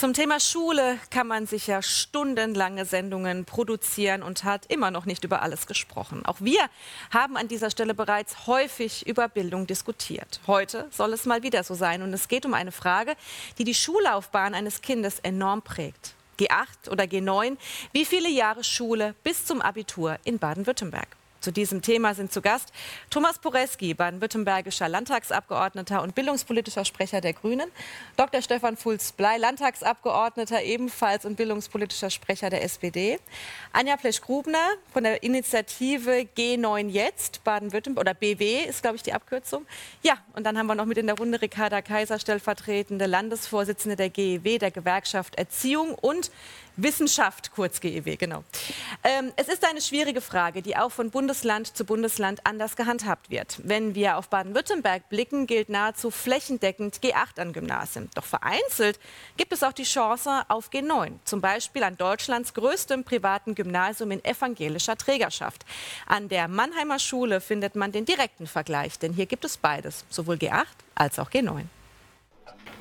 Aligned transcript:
Zum 0.00 0.14
Thema 0.14 0.40
Schule 0.40 0.98
kann 1.10 1.26
man 1.26 1.46
sicher 1.46 1.82
stundenlange 1.82 2.86
Sendungen 2.86 3.44
produzieren 3.44 4.22
und 4.22 4.44
hat 4.44 4.64
immer 4.72 4.90
noch 4.90 5.04
nicht 5.04 5.24
über 5.24 5.42
alles 5.42 5.66
gesprochen. 5.66 6.24
Auch 6.24 6.38
wir 6.40 6.70
haben 7.10 7.36
an 7.36 7.48
dieser 7.48 7.70
Stelle 7.70 7.92
bereits 7.92 8.46
häufig 8.46 9.06
über 9.06 9.28
Bildung 9.28 9.66
diskutiert. 9.66 10.40
Heute 10.46 10.88
soll 10.90 11.12
es 11.12 11.26
mal 11.26 11.42
wieder 11.42 11.64
so 11.64 11.74
sein 11.74 12.00
und 12.00 12.14
es 12.14 12.28
geht 12.28 12.46
um 12.46 12.54
eine 12.54 12.72
Frage, 12.72 13.14
die 13.58 13.64
die 13.64 13.74
Schullaufbahn 13.74 14.54
eines 14.54 14.80
Kindes 14.80 15.18
enorm 15.18 15.60
prägt. 15.60 16.14
G8 16.38 16.88
oder 16.90 17.04
G9, 17.04 17.58
wie 17.92 18.06
viele 18.06 18.30
Jahre 18.30 18.64
Schule 18.64 19.14
bis 19.22 19.44
zum 19.44 19.60
Abitur 19.60 20.16
in 20.24 20.38
Baden-Württemberg? 20.38 21.19
Zu 21.40 21.52
diesem 21.52 21.80
Thema 21.80 22.14
sind 22.14 22.30
zu 22.30 22.42
Gast 22.42 22.70
Thomas 23.08 23.38
Poreski, 23.38 23.94
baden-württembergischer 23.94 24.90
Landtagsabgeordneter 24.90 26.02
und 26.02 26.14
bildungspolitischer 26.14 26.84
Sprecher 26.84 27.22
der 27.22 27.32
Grünen, 27.32 27.70
Dr. 28.18 28.42
Stefan 28.42 28.76
Fulz-Blei, 28.76 29.38
Landtagsabgeordneter 29.38 30.62
ebenfalls 30.62 31.24
und 31.24 31.36
bildungspolitischer 31.36 32.10
Sprecher 32.10 32.50
der 32.50 32.62
SPD, 32.62 33.18
Anja 33.72 33.96
Plesch-Grubner 33.96 34.58
von 34.92 35.04
der 35.04 35.22
Initiative 35.22 36.28
G9 36.36 36.88
Jetzt, 36.88 37.42
Baden-Württemberg, 37.42 38.02
oder 38.02 38.12
BW 38.12 38.64
ist, 38.64 38.82
glaube 38.82 38.96
ich, 38.96 39.02
die 39.02 39.14
Abkürzung. 39.14 39.64
Ja, 40.02 40.18
und 40.34 40.44
dann 40.44 40.58
haben 40.58 40.66
wir 40.66 40.74
noch 40.74 40.84
mit 40.84 40.98
in 40.98 41.06
der 41.06 41.16
Runde 41.16 41.40
Ricarda 41.40 41.80
Kaiser, 41.80 42.18
stellvertretende 42.18 43.06
Landesvorsitzende 43.06 43.96
der 43.96 44.10
GEW, 44.10 44.58
der 44.58 44.70
Gewerkschaft 44.70 45.36
Erziehung 45.36 45.94
und 45.94 46.30
Wissenschaft, 46.76 47.52
kurz 47.52 47.80
GEW, 47.80 48.16
genau. 48.16 48.44
Ähm, 49.04 49.32
es 49.36 49.48
ist 49.48 49.64
eine 49.68 49.80
schwierige 49.80 50.20
Frage, 50.20 50.62
die 50.62 50.76
auch 50.76 50.90
von 50.90 51.10
Bundesland 51.10 51.76
zu 51.76 51.84
Bundesland 51.84 52.40
anders 52.44 52.76
gehandhabt 52.76 53.30
wird. 53.30 53.60
Wenn 53.64 53.94
wir 53.94 54.16
auf 54.16 54.28
Baden-Württemberg 54.28 55.08
blicken, 55.08 55.46
gilt 55.46 55.68
nahezu 55.68 56.10
flächendeckend 56.10 56.96
G8 56.96 57.40
an 57.40 57.52
Gymnasien. 57.52 58.10
Doch 58.14 58.24
vereinzelt 58.24 58.98
gibt 59.36 59.52
es 59.52 59.62
auch 59.62 59.72
die 59.72 59.84
Chance 59.84 60.42
auf 60.48 60.70
G9, 60.70 61.12
zum 61.24 61.40
Beispiel 61.40 61.82
an 61.82 61.96
Deutschlands 61.96 62.54
größtem 62.54 63.04
privaten 63.04 63.54
Gymnasium 63.54 64.10
in 64.10 64.24
evangelischer 64.24 64.96
Trägerschaft. 64.96 65.64
An 66.06 66.28
der 66.28 66.48
Mannheimer 66.48 66.98
Schule 66.98 67.40
findet 67.40 67.74
man 67.74 67.92
den 67.92 68.04
direkten 68.04 68.46
Vergleich, 68.46 68.98
denn 68.98 69.12
hier 69.12 69.26
gibt 69.26 69.44
es 69.44 69.56
beides, 69.56 70.04
sowohl 70.08 70.36
G8 70.36 70.66
als 70.94 71.18
auch 71.18 71.30
G9. 71.30 71.64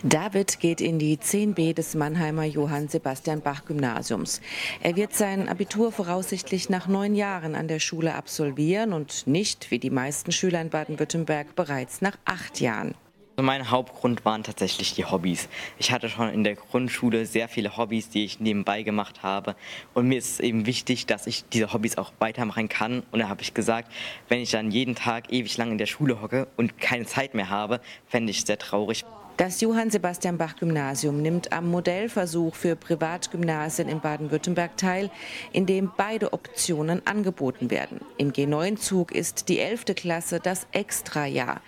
David 0.04 0.62
geht 0.62 0.80
in 0.80 0.98
die 0.98 1.18
10b 1.18 1.74
des 1.74 1.94
Mannheimer 1.94 2.46
Johann 2.46 2.88
Sebastian 2.88 3.42
Bach 3.42 3.66
Gymnasiums. 3.66 4.40
Er 4.82 4.96
wird 4.96 5.14
sein 5.14 5.50
Abitur 5.50 5.92
voraussichtlich 5.92 6.70
nach 6.70 6.88
neun 6.88 7.16
Jahren 7.16 7.54
an 7.54 7.68
der 7.68 7.80
Schule 7.80 8.16
absolvieren 8.16 8.94
und 8.94 9.28
nicht, 9.28 9.72
wie 9.72 9.80
die 9.80 9.90
meisten 9.90 10.32
Schüler 10.32 10.62
in 10.62 10.70
Baden-Württemberg, 10.70 11.54
bereits 11.54 12.02
nach 12.02 12.18
acht 12.24 12.62
Jahren. 12.62 12.96
Also 13.36 13.46
mein 13.46 13.70
Hauptgrund 13.72 14.24
waren 14.24 14.44
tatsächlich 14.44 14.96
die 14.96 15.04
Hobbys. 15.04 15.50
Ich 15.78 15.92
hatte 15.92 16.08
schon 16.08 16.30
in 16.30 16.46
der 16.46 16.56
Grundschule 16.56 17.26
sehr 17.26 17.50
viele 17.50 17.76
Hobbys, 17.76 18.10
die 18.10 18.24
ich 18.24 18.40
nebenbei 18.40 18.84
gemacht 18.84 19.22
habe. 19.22 19.58
Und 19.94 20.08
mir 20.08 20.18
ist 20.18 20.32
es 20.32 20.40
eben 20.40 20.66
wichtig, 20.66 21.08
dass 21.08 21.28
ich 21.28 21.44
diese 21.50 21.74
Hobbys 21.74 21.98
auch 21.98 22.14
weitermachen 22.20 22.70
kann. 22.70 23.04
Und 23.12 23.20
da 23.20 23.28
habe 23.28 23.42
ich 23.42 23.54
gesagt, 23.54 23.92
wenn 24.30 24.40
ich 24.40 24.52
dann 24.52 24.72
jeden 24.72 24.96
Tag 24.96 25.34
ewig 25.34 25.58
lang 25.58 25.72
in 25.72 25.78
der 25.78 25.88
Schule 25.88 26.22
hocke 26.22 26.48
und 26.56 26.80
keine 26.80 27.06
Zeit 27.06 27.34
mehr 27.34 27.50
habe, 27.50 27.82
fände 28.08 28.32
ich 28.32 28.40
es 28.40 28.46
sehr 28.46 28.58
traurig. 28.58 29.04
Das 29.40 29.62
Johann 29.62 29.90
Sebastian 29.90 30.38
Bach 30.38 30.58
Gymnasium 30.58 31.22
nimmt 31.22 31.54
am 31.54 31.72
Modellversuch 31.72 32.54
für 32.56 32.76
Privatgymnasien 32.76 33.88
in 33.88 34.02
Baden-Württemberg 34.02 34.76
teil, 34.76 35.10
in 35.54 35.66
dem 35.66 35.94
beide 35.96 36.34
Optionen 36.34 37.02
angeboten 37.08 37.72
werden. 37.72 38.02
Im 38.18 38.34
G9-Zug 38.34 39.14
ist 39.14 39.48
die 39.48 39.60
11. 39.60 39.96
Klasse 39.96 40.42
das 40.42 40.68
Extrajahr. 40.74 41.62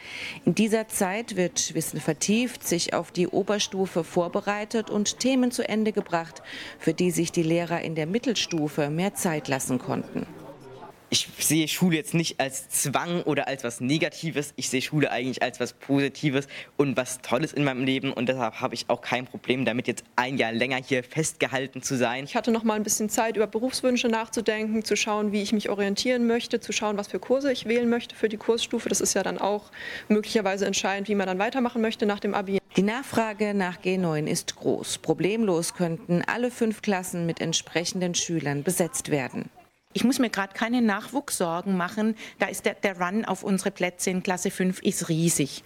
In 0.43 0.53
dieser 0.53 0.89
Zeit 0.89 1.37
wird 1.37 1.73
Wissen 1.73 2.01
vertieft, 2.01 2.67
sich 2.67 2.93
auf 2.93 3.11
die 3.11 3.29
Oberstufe 3.29 4.03
vorbereitet 4.03 4.89
und 4.89 5.19
Themen 5.19 5.51
zu 5.51 5.65
Ende 5.65 5.93
gebracht, 5.93 6.43
für 6.77 6.93
die 6.93 7.11
sich 7.11 7.31
die 7.31 7.41
Lehrer 7.41 7.79
in 7.79 7.95
der 7.95 8.05
Mittelstufe 8.05 8.89
mehr 8.89 9.13
Zeit 9.13 9.47
lassen 9.47 9.79
konnten 9.79 10.27
ich 11.13 11.27
sehe 11.39 11.67
Schule 11.67 11.97
jetzt 11.97 12.13
nicht 12.13 12.39
als 12.39 12.69
Zwang 12.69 13.23
oder 13.23 13.49
als 13.49 13.65
was 13.65 13.81
Negatives. 13.81 14.53
Ich 14.55 14.69
sehe 14.69 14.81
Schule 14.81 15.11
eigentlich 15.11 15.43
als 15.43 15.59
was 15.59 15.73
Positives 15.73 16.47
und 16.77 16.95
was 16.95 17.21
Tolles 17.21 17.51
in 17.51 17.65
meinem 17.65 17.83
Leben. 17.83 18.13
Und 18.13 18.29
deshalb 18.29 18.61
habe 18.61 18.75
ich 18.75 18.85
auch 18.87 19.01
kein 19.01 19.25
Problem 19.25 19.65
damit, 19.65 19.87
jetzt 19.87 20.05
ein 20.15 20.37
Jahr 20.37 20.53
länger 20.53 20.77
hier 20.77 21.03
festgehalten 21.03 21.81
zu 21.81 21.97
sein. 21.97 22.23
Ich 22.23 22.37
hatte 22.37 22.51
noch 22.51 22.63
mal 22.63 22.75
ein 22.75 22.83
bisschen 22.83 23.09
Zeit, 23.09 23.35
über 23.35 23.45
Berufswünsche 23.45 24.07
nachzudenken, 24.07 24.85
zu 24.85 24.95
schauen, 24.95 25.33
wie 25.33 25.41
ich 25.41 25.51
mich 25.51 25.69
orientieren 25.69 26.27
möchte, 26.27 26.61
zu 26.61 26.71
schauen, 26.71 26.95
was 26.95 27.09
für 27.09 27.19
Kurse 27.19 27.51
ich 27.51 27.65
wählen 27.65 27.89
möchte 27.89 28.15
für 28.15 28.29
die 28.29 28.37
Kursstufe. 28.37 28.87
Das 28.87 29.01
ist 29.01 29.13
ja 29.13 29.21
dann 29.21 29.37
auch 29.37 29.69
möglicherweise 30.07 30.65
entscheidend, 30.65 31.09
wie 31.09 31.15
man 31.15 31.27
dann 31.27 31.39
weitermachen 31.39 31.81
möchte 31.81 32.05
nach 32.05 32.21
dem 32.21 32.33
Abi. 32.33 32.59
Die 32.77 32.83
Nachfrage 32.83 33.53
nach 33.53 33.81
G9 33.81 34.27
ist 34.27 34.55
groß. 34.55 34.99
Problemlos 34.99 35.73
könnten 35.73 36.23
alle 36.25 36.51
fünf 36.51 36.81
Klassen 36.81 37.25
mit 37.25 37.41
entsprechenden 37.41 38.15
Schülern 38.15 38.63
besetzt 38.63 39.11
werden. 39.11 39.49
Ich 39.93 40.03
muss 40.03 40.19
mir 40.19 40.29
gerade 40.29 40.53
keine 40.53 40.81
Nachwuchssorgen 40.81 41.75
machen. 41.75 42.15
Da 42.39 42.47
ist 42.47 42.65
der, 42.65 42.75
der 42.75 42.99
Run 42.99 43.25
auf 43.25 43.43
unsere 43.43 43.71
Plätze 43.71 44.09
in 44.09 44.23
Klasse 44.23 44.51
5 44.51 44.81
ist 44.81 45.09
riesig. 45.09 45.63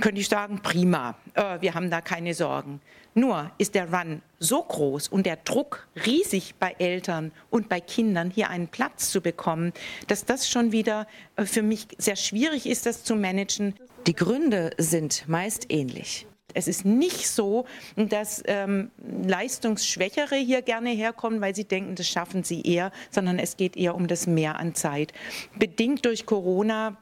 Könnte 0.00 0.20
ich 0.20 0.28
sagen, 0.28 0.60
prima, 0.62 1.16
äh, 1.34 1.60
wir 1.60 1.74
haben 1.74 1.90
da 1.90 2.00
keine 2.00 2.34
Sorgen. 2.34 2.80
Nur 3.14 3.50
ist 3.58 3.74
der 3.74 3.92
Run 3.92 4.22
so 4.38 4.62
groß 4.62 5.08
und 5.08 5.26
der 5.26 5.36
Druck 5.36 5.88
riesig 6.06 6.54
bei 6.60 6.76
Eltern 6.78 7.32
und 7.50 7.68
bei 7.68 7.80
Kindern, 7.80 8.30
hier 8.30 8.48
einen 8.48 8.68
Platz 8.68 9.10
zu 9.10 9.20
bekommen, 9.20 9.72
dass 10.06 10.24
das 10.24 10.48
schon 10.48 10.70
wieder 10.70 11.08
äh, 11.34 11.44
für 11.44 11.62
mich 11.62 11.88
sehr 11.98 12.16
schwierig 12.16 12.66
ist, 12.66 12.86
das 12.86 13.02
zu 13.02 13.16
managen. 13.16 13.74
Die 14.06 14.14
Gründe 14.14 14.70
sind 14.78 15.28
meist 15.28 15.66
ähnlich. 15.68 16.28
Es 16.54 16.66
ist 16.66 16.84
nicht 16.84 17.28
so, 17.28 17.66
dass 17.96 18.42
ähm, 18.46 18.90
Leistungsschwächere 19.26 20.36
hier 20.36 20.62
gerne 20.62 20.90
herkommen, 20.90 21.40
weil 21.40 21.54
sie 21.54 21.64
denken, 21.64 21.94
das 21.94 22.08
schaffen 22.08 22.42
sie 22.42 22.62
eher, 22.62 22.90
sondern 23.10 23.38
es 23.38 23.56
geht 23.56 23.76
eher 23.76 23.94
um 23.94 24.08
das 24.08 24.26
Mehr 24.26 24.58
an 24.58 24.74
Zeit. 24.74 25.12
Bedingt 25.58 26.04
durch 26.04 26.24
Corona 26.24 26.96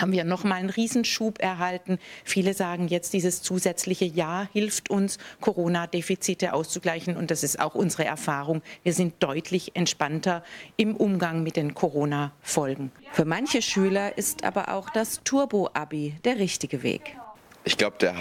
haben 0.00 0.12
wir 0.12 0.24
noch 0.24 0.44
mal 0.44 0.56
einen 0.56 0.70
Riesenschub 0.70 1.40
erhalten. 1.40 1.98
Viele 2.24 2.54
sagen 2.54 2.88
jetzt, 2.88 3.12
dieses 3.12 3.42
zusätzliche 3.42 4.04
Jahr 4.04 4.48
hilft 4.52 4.90
uns, 4.90 5.18
Corona-Defizite 5.40 6.52
auszugleichen. 6.52 7.16
Und 7.16 7.30
das 7.30 7.44
ist 7.44 7.60
auch 7.60 7.74
unsere 7.74 8.04
Erfahrung. 8.04 8.62
Wir 8.82 8.92
sind 8.92 9.14
deutlich 9.22 9.76
entspannter 9.76 10.42
im 10.76 10.96
Umgang 10.96 11.42
mit 11.42 11.56
den 11.56 11.74
Corona-Folgen. 11.74 12.90
Für 13.12 13.24
manche 13.24 13.62
Schüler 13.62 14.16
ist 14.18 14.44
aber 14.44 14.70
auch 14.70 14.90
das 14.90 15.20
Turbo-Abi 15.24 16.16
der 16.24 16.38
richtige 16.38 16.82
Weg. 16.82 17.16
Ich 17.64 17.78
glaube, 17.78 17.96
der 17.98 18.20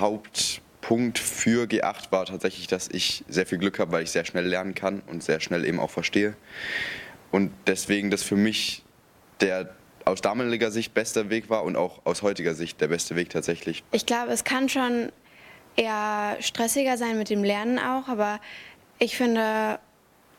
Hauptpunkt 0.83 1.17
für 1.17 1.65
G8 1.65 2.11
war 2.11 2.25
tatsächlich, 2.25 2.67
dass 2.67 2.89
ich 2.89 3.23
sehr 3.29 3.45
viel 3.45 3.57
Glück 3.57 3.79
habe, 3.79 3.91
weil 3.93 4.03
ich 4.03 4.11
sehr 4.11 4.25
schnell 4.25 4.45
lernen 4.45 4.75
kann 4.75 5.01
und 5.07 5.23
sehr 5.23 5.39
schnell 5.39 5.65
eben 5.65 5.79
auch 5.79 5.89
verstehe. 5.89 6.35
Und 7.31 7.51
deswegen 7.67 8.11
das 8.11 8.21
für 8.23 8.35
mich 8.35 8.83
der 9.39 9.73
aus 10.05 10.19
damaliger 10.19 10.69
Sicht 10.71 10.93
bester 10.93 11.29
Weg 11.29 11.49
war 11.49 11.63
und 11.63 11.77
auch 11.77 12.05
aus 12.05 12.21
heutiger 12.21 12.53
Sicht 12.53 12.81
der 12.81 12.89
beste 12.89 13.15
Weg 13.15 13.29
tatsächlich. 13.29 13.83
Ich 13.93 14.05
glaube, 14.05 14.31
es 14.33 14.43
kann 14.43 14.67
schon 14.67 15.11
eher 15.77 16.35
stressiger 16.41 16.97
sein 16.97 17.17
mit 17.17 17.29
dem 17.29 17.43
Lernen 17.43 17.79
auch, 17.79 18.09
aber 18.09 18.41
ich 18.99 19.15
finde, 19.15 19.79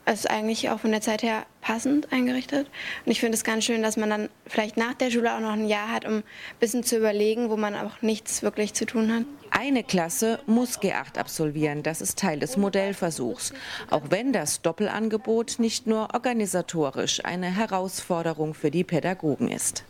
es 0.06 0.20
ist 0.20 0.31
eigentlich 0.31 0.69
auch 0.70 0.81
von 0.81 0.91
der 0.91 1.00
Zeit 1.00 1.22
her 1.22 1.47
passend 1.60 2.12
eingerichtet. 2.12 2.69
Und 3.06 3.12
ich 3.12 3.20
finde 3.20 3.37
es 3.37 3.44
ganz 3.44 3.65
schön, 3.65 3.82
dass 3.82 3.97
man 3.97 4.10
dann 4.10 4.28
vielleicht 4.47 4.76
nach 4.76 4.94
der 4.94 5.10
Schule 5.10 5.34
auch 5.34 5.41
noch 5.41 5.53
ein 5.53 5.66
Jahr 5.66 5.91
hat, 5.91 6.04
um 6.04 6.16
ein 6.16 6.25
bisschen 6.60 6.84
zu 6.84 6.98
überlegen, 6.98 7.48
wo 7.48 7.56
man 7.56 7.75
auch 7.75 8.03
nichts 8.03 8.43
wirklich 8.43 8.75
zu 8.75 8.84
tun 8.84 9.12
hat. 9.12 9.25
Eine 9.50 9.82
Klasse 9.82 10.41
muss 10.47 10.78
G8 10.78 11.16
absolvieren. 11.16 11.82
Das 11.82 12.00
ist 12.00 12.19
Teil 12.19 12.38
des 12.38 12.56
Modellversuchs. 12.56 13.54
Auch 13.88 14.03
wenn 14.10 14.32
das 14.32 14.60
Doppelangebot 14.60 15.59
nicht 15.59 15.87
nur 15.87 16.12
organisatorisch 16.12 17.25
eine 17.25 17.46
Herausforderung 17.46 18.52
für 18.52 18.70
die 18.70 18.84
Pädagogen 18.84 19.49
ist. 19.49 19.84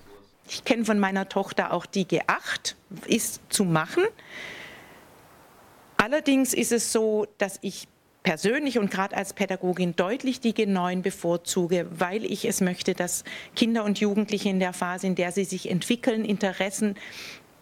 Ich 0.49 0.65
kenne 0.65 0.85
von 0.85 0.99
meiner 0.99 1.29
Tochter 1.29 1.73
auch 1.73 1.87
die 1.87 2.05
G8 2.05 2.75
ist 3.06 3.41
zu 3.49 3.65
machen. 3.65 4.05
Allerdings 5.97 6.53
ist 6.53 6.71
es 6.71 6.93
so, 6.93 7.27
dass 7.39 7.59
ich 7.62 7.89
persönlich 8.25 8.79
und 8.79 8.91
gerade 8.91 9.17
als 9.17 9.35
Pädagogin 9.35 9.94
deutlich 9.94 10.41
die 10.41 10.53
G9 10.53 11.03
bevorzuge, 11.03 11.87
weil 11.91 12.25
ich 12.25 12.44
es 12.47 12.61
möchte, 12.61 12.94
dass 12.94 13.23
Kinder 13.55 13.85
und 13.85 14.00
Jugendliche 14.00 14.49
in 14.49 14.59
der 14.59 14.73
Phase, 14.73 15.06
in 15.06 15.15
der 15.15 15.31
sie 15.31 15.44
sich 15.44 15.71
entwickeln, 15.71 16.25
Interessen 16.25 16.97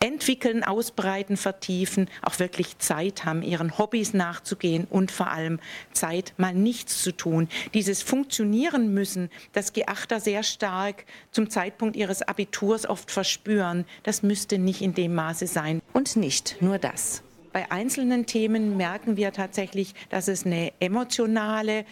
entwickeln, 0.02 0.64
ausbreiten, 0.64 1.36
vertiefen, 1.36 2.08
auch 2.22 2.40
wirklich 2.40 2.78
Zeit 2.78 3.24
haben, 3.24 3.42
ihren 3.42 3.78
Hobbys 3.78 4.14
nachzugehen 4.14 4.86
und 4.90 5.12
vor 5.12 5.30
allem 5.30 5.60
Zeit, 5.92 6.34
mal 6.38 6.54
nichts 6.54 7.02
zu 7.02 7.12
tun. 7.12 7.48
Dieses 7.72 8.02
Funktionieren 8.02 8.92
müssen, 8.92 9.30
das 9.52 9.72
Geachter 9.72 10.18
sehr 10.18 10.42
stark 10.42 11.04
zum 11.30 11.50
Zeitpunkt 11.50 11.94
ihres 11.94 12.22
Abiturs 12.22 12.84
oft 12.84 13.12
verspüren, 13.12 13.84
das 14.02 14.24
müsste 14.24 14.58
nicht 14.58 14.82
in 14.82 14.94
dem 14.94 15.14
Maße 15.14 15.46
sein. 15.46 15.80
Und 15.92 16.16
nicht 16.16 16.56
nur 16.60 16.78
das. 16.78 17.22
Bei 17.52 17.70
einzelnen 17.70 18.26
Themen 18.26 18.76
merken 18.76 19.16
wir 19.16 19.32
tatsächlich, 19.32 19.94
dass 20.10 20.28
es 20.28 20.46
eine 20.46 20.72
emotionale 20.80 21.84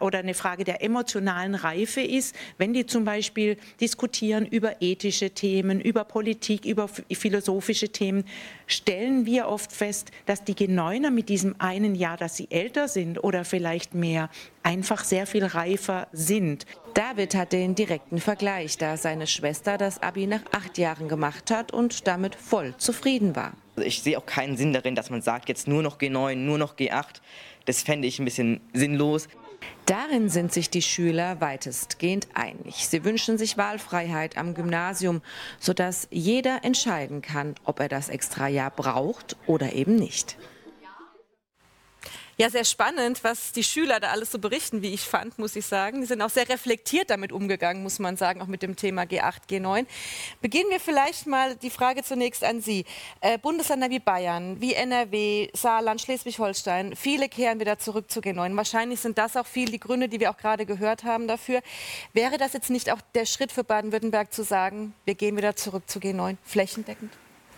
oder 0.00 0.20
eine 0.20 0.34
Frage 0.34 0.64
der 0.64 0.82
emotionalen 0.82 1.54
Reife 1.54 2.00
ist, 2.00 2.34
wenn 2.58 2.72
die 2.72 2.86
zum 2.86 3.04
Beispiel 3.04 3.56
diskutieren 3.80 4.46
über 4.46 4.80
ethische 4.80 5.30
Themen, 5.30 5.80
über 5.80 6.04
Politik, 6.04 6.64
über 6.64 6.88
philosophische 6.88 7.90
Themen, 7.90 8.24
stellen 8.66 9.26
wir 9.26 9.48
oft 9.48 9.72
fest, 9.72 10.10
dass 10.26 10.44
die 10.44 10.54
Geneuner 10.54 11.10
mit 11.10 11.28
diesem 11.28 11.56
einen 11.58 11.94
Jahr, 11.94 12.16
dass 12.16 12.36
sie 12.36 12.48
älter 12.50 12.88
sind 12.88 13.22
oder 13.22 13.44
vielleicht 13.44 13.94
mehr, 13.94 14.30
einfach 14.62 15.04
sehr 15.04 15.26
viel 15.26 15.44
reifer 15.44 16.06
sind. 16.12 16.66
David 16.94 17.34
hat 17.34 17.52
den 17.52 17.74
direkten 17.74 18.18
Vergleich, 18.18 18.78
da 18.78 18.96
seine 18.96 19.26
Schwester 19.26 19.78
das 19.78 20.02
Abi 20.02 20.26
nach 20.26 20.42
acht 20.52 20.78
Jahren 20.78 21.08
gemacht 21.08 21.50
hat 21.50 21.72
und 21.72 22.06
damit 22.06 22.34
voll 22.34 22.74
zufrieden 22.76 23.34
war. 23.34 23.52
Also 23.80 23.88
ich 23.88 24.02
sehe 24.02 24.18
auch 24.18 24.26
keinen 24.26 24.58
Sinn 24.58 24.74
darin, 24.74 24.94
dass 24.94 25.08
man 25.08 25.22
sagt, 25.22 25.48
jetzt 25.48 25.66
nur 25.66 25.82
noch 25.82 25.98
G9, 25.98 26.34
nur 26.34 26.58
noch 26.58 26.76
G8. 26.76 27.22
Das 27.64 27.82
fände 27.82 28.06
ich 28.06 28.18
ein 28.18 28.26
bisschen 28.26 28.60
sinnlos. 28.74 29.26
Darin 29.86 30.28
sind 30.28 30.52
sich 30.52 30.68
die 30.68 30.82
Schüler 30.82 31.40
weitestgehend 31.40 32.28
einig. 32.34 32.86
Sie 32.88 33.04
wünschen 33.04 33.38
sich 33.38 33.56
Wahlfreiheit 33.56 34.36
am 34.36 34.52
Gymnasium, 34.52 35.22
sodass 35.58 36.08
jeder 36.10 36.62
entscheiden 36.62 37.22
kann, 37.22 37.54
ob 37.64 37.80
er 37.80 37.88
das 37.88 38.10
Extrajahr 38.10 38.70
braucht 38.70 39.38
oder 39.46 39.72
eben 39.72 39.96
nicht. 39.96 40.36
Ja, 42.40 42.48
sehr 42.48 42.64
spannend, 42.64 43.22
was 43.22 43.52
die 43.52 43.62
Schüler 43.62 44.00
da 44.00 44.12
alles 44.12 44.30
so 44.32 44.38
berichten, 44.38 44.80
wie 44.80 44.94
ich 44.94 45.02
fand, 45.02 45.38
muss 45.38 45.56
ich 45.56 45.66
sagen. 45.66 46.00
Die 46.00 46.06
sind 46.06 46.22
auch 46.22 46.30
sehr 46.30 46.48
reflektiert 46.48 47.10
damit 47.10 47.32
umgegangen, 47.32 47.82
muss 47.82 47.98
man 47.98 48.16
sagen, 48.16 48.40
auch 48.40 48.46
mit 48.46 48.62
dem 48.62 48.76
Thema 48.76 49.02
G8, 49.02 49.40
G9. 49.50 49.84
Beginnen 50.40 50.70
wir 50.70 50.80
vielleicht 50.80 51.26
mal 51.26 51.54
die 51.56 51.68
Frage 51.68 52.02
zunächst 52.02 52.42
an 52.42 52.62
Sie. 52.62 52.86
Äh, 53.20 53.36
Bundesländer 53.36 53.90
wie 53.90 53.98
Bayern, 53.98 54.58
wie 54.58 54.72
NRW, 54.72 55.50
Saarland, 55.52 56.00
Schleswig-Holstein, 56.00 56.96
viele 56.96 57.28
kehren 57.28 57.60
wieder 57.60 57.78
zurück 57.78 58.10
zu 58.10 58.20
G9. 58.20 58.56
Wahrscheinlich 58.56 59.00
sind 59.00 59.18
das 59.18 59.36
auch 59.36 59.46
viel 59.46 59.70
die 59.70 59.78
Gründe, 59.78 60.08
die 60.08 60.18
wir 60.18 60.30
auch 60.30 60.38
gerade 60.38 60.64
gehört 60.64 61.04
haben 61.04 61.28
dafür. 61.28 61.60
Wäre 62.14 62.38
das 62.38 62.54
jetzt 62.54 62.70
nicht 62.70 62.90
auch 62.90 63.02
der 63.14 63.26
Schritt 63.26 63.52
für 63.52 63.64
Baden-Württemberg 63.64 64.32
zu 64.32 64.44
sagen, 64.44 64.94
wir 65.04 65.14
gehen 65.14 65.36
wieder 65.36 65.56
zurück 65.56 65.82
zu 65.90 65.98
G9, 65.98 66.38
flächendeckend? 66.42 67.12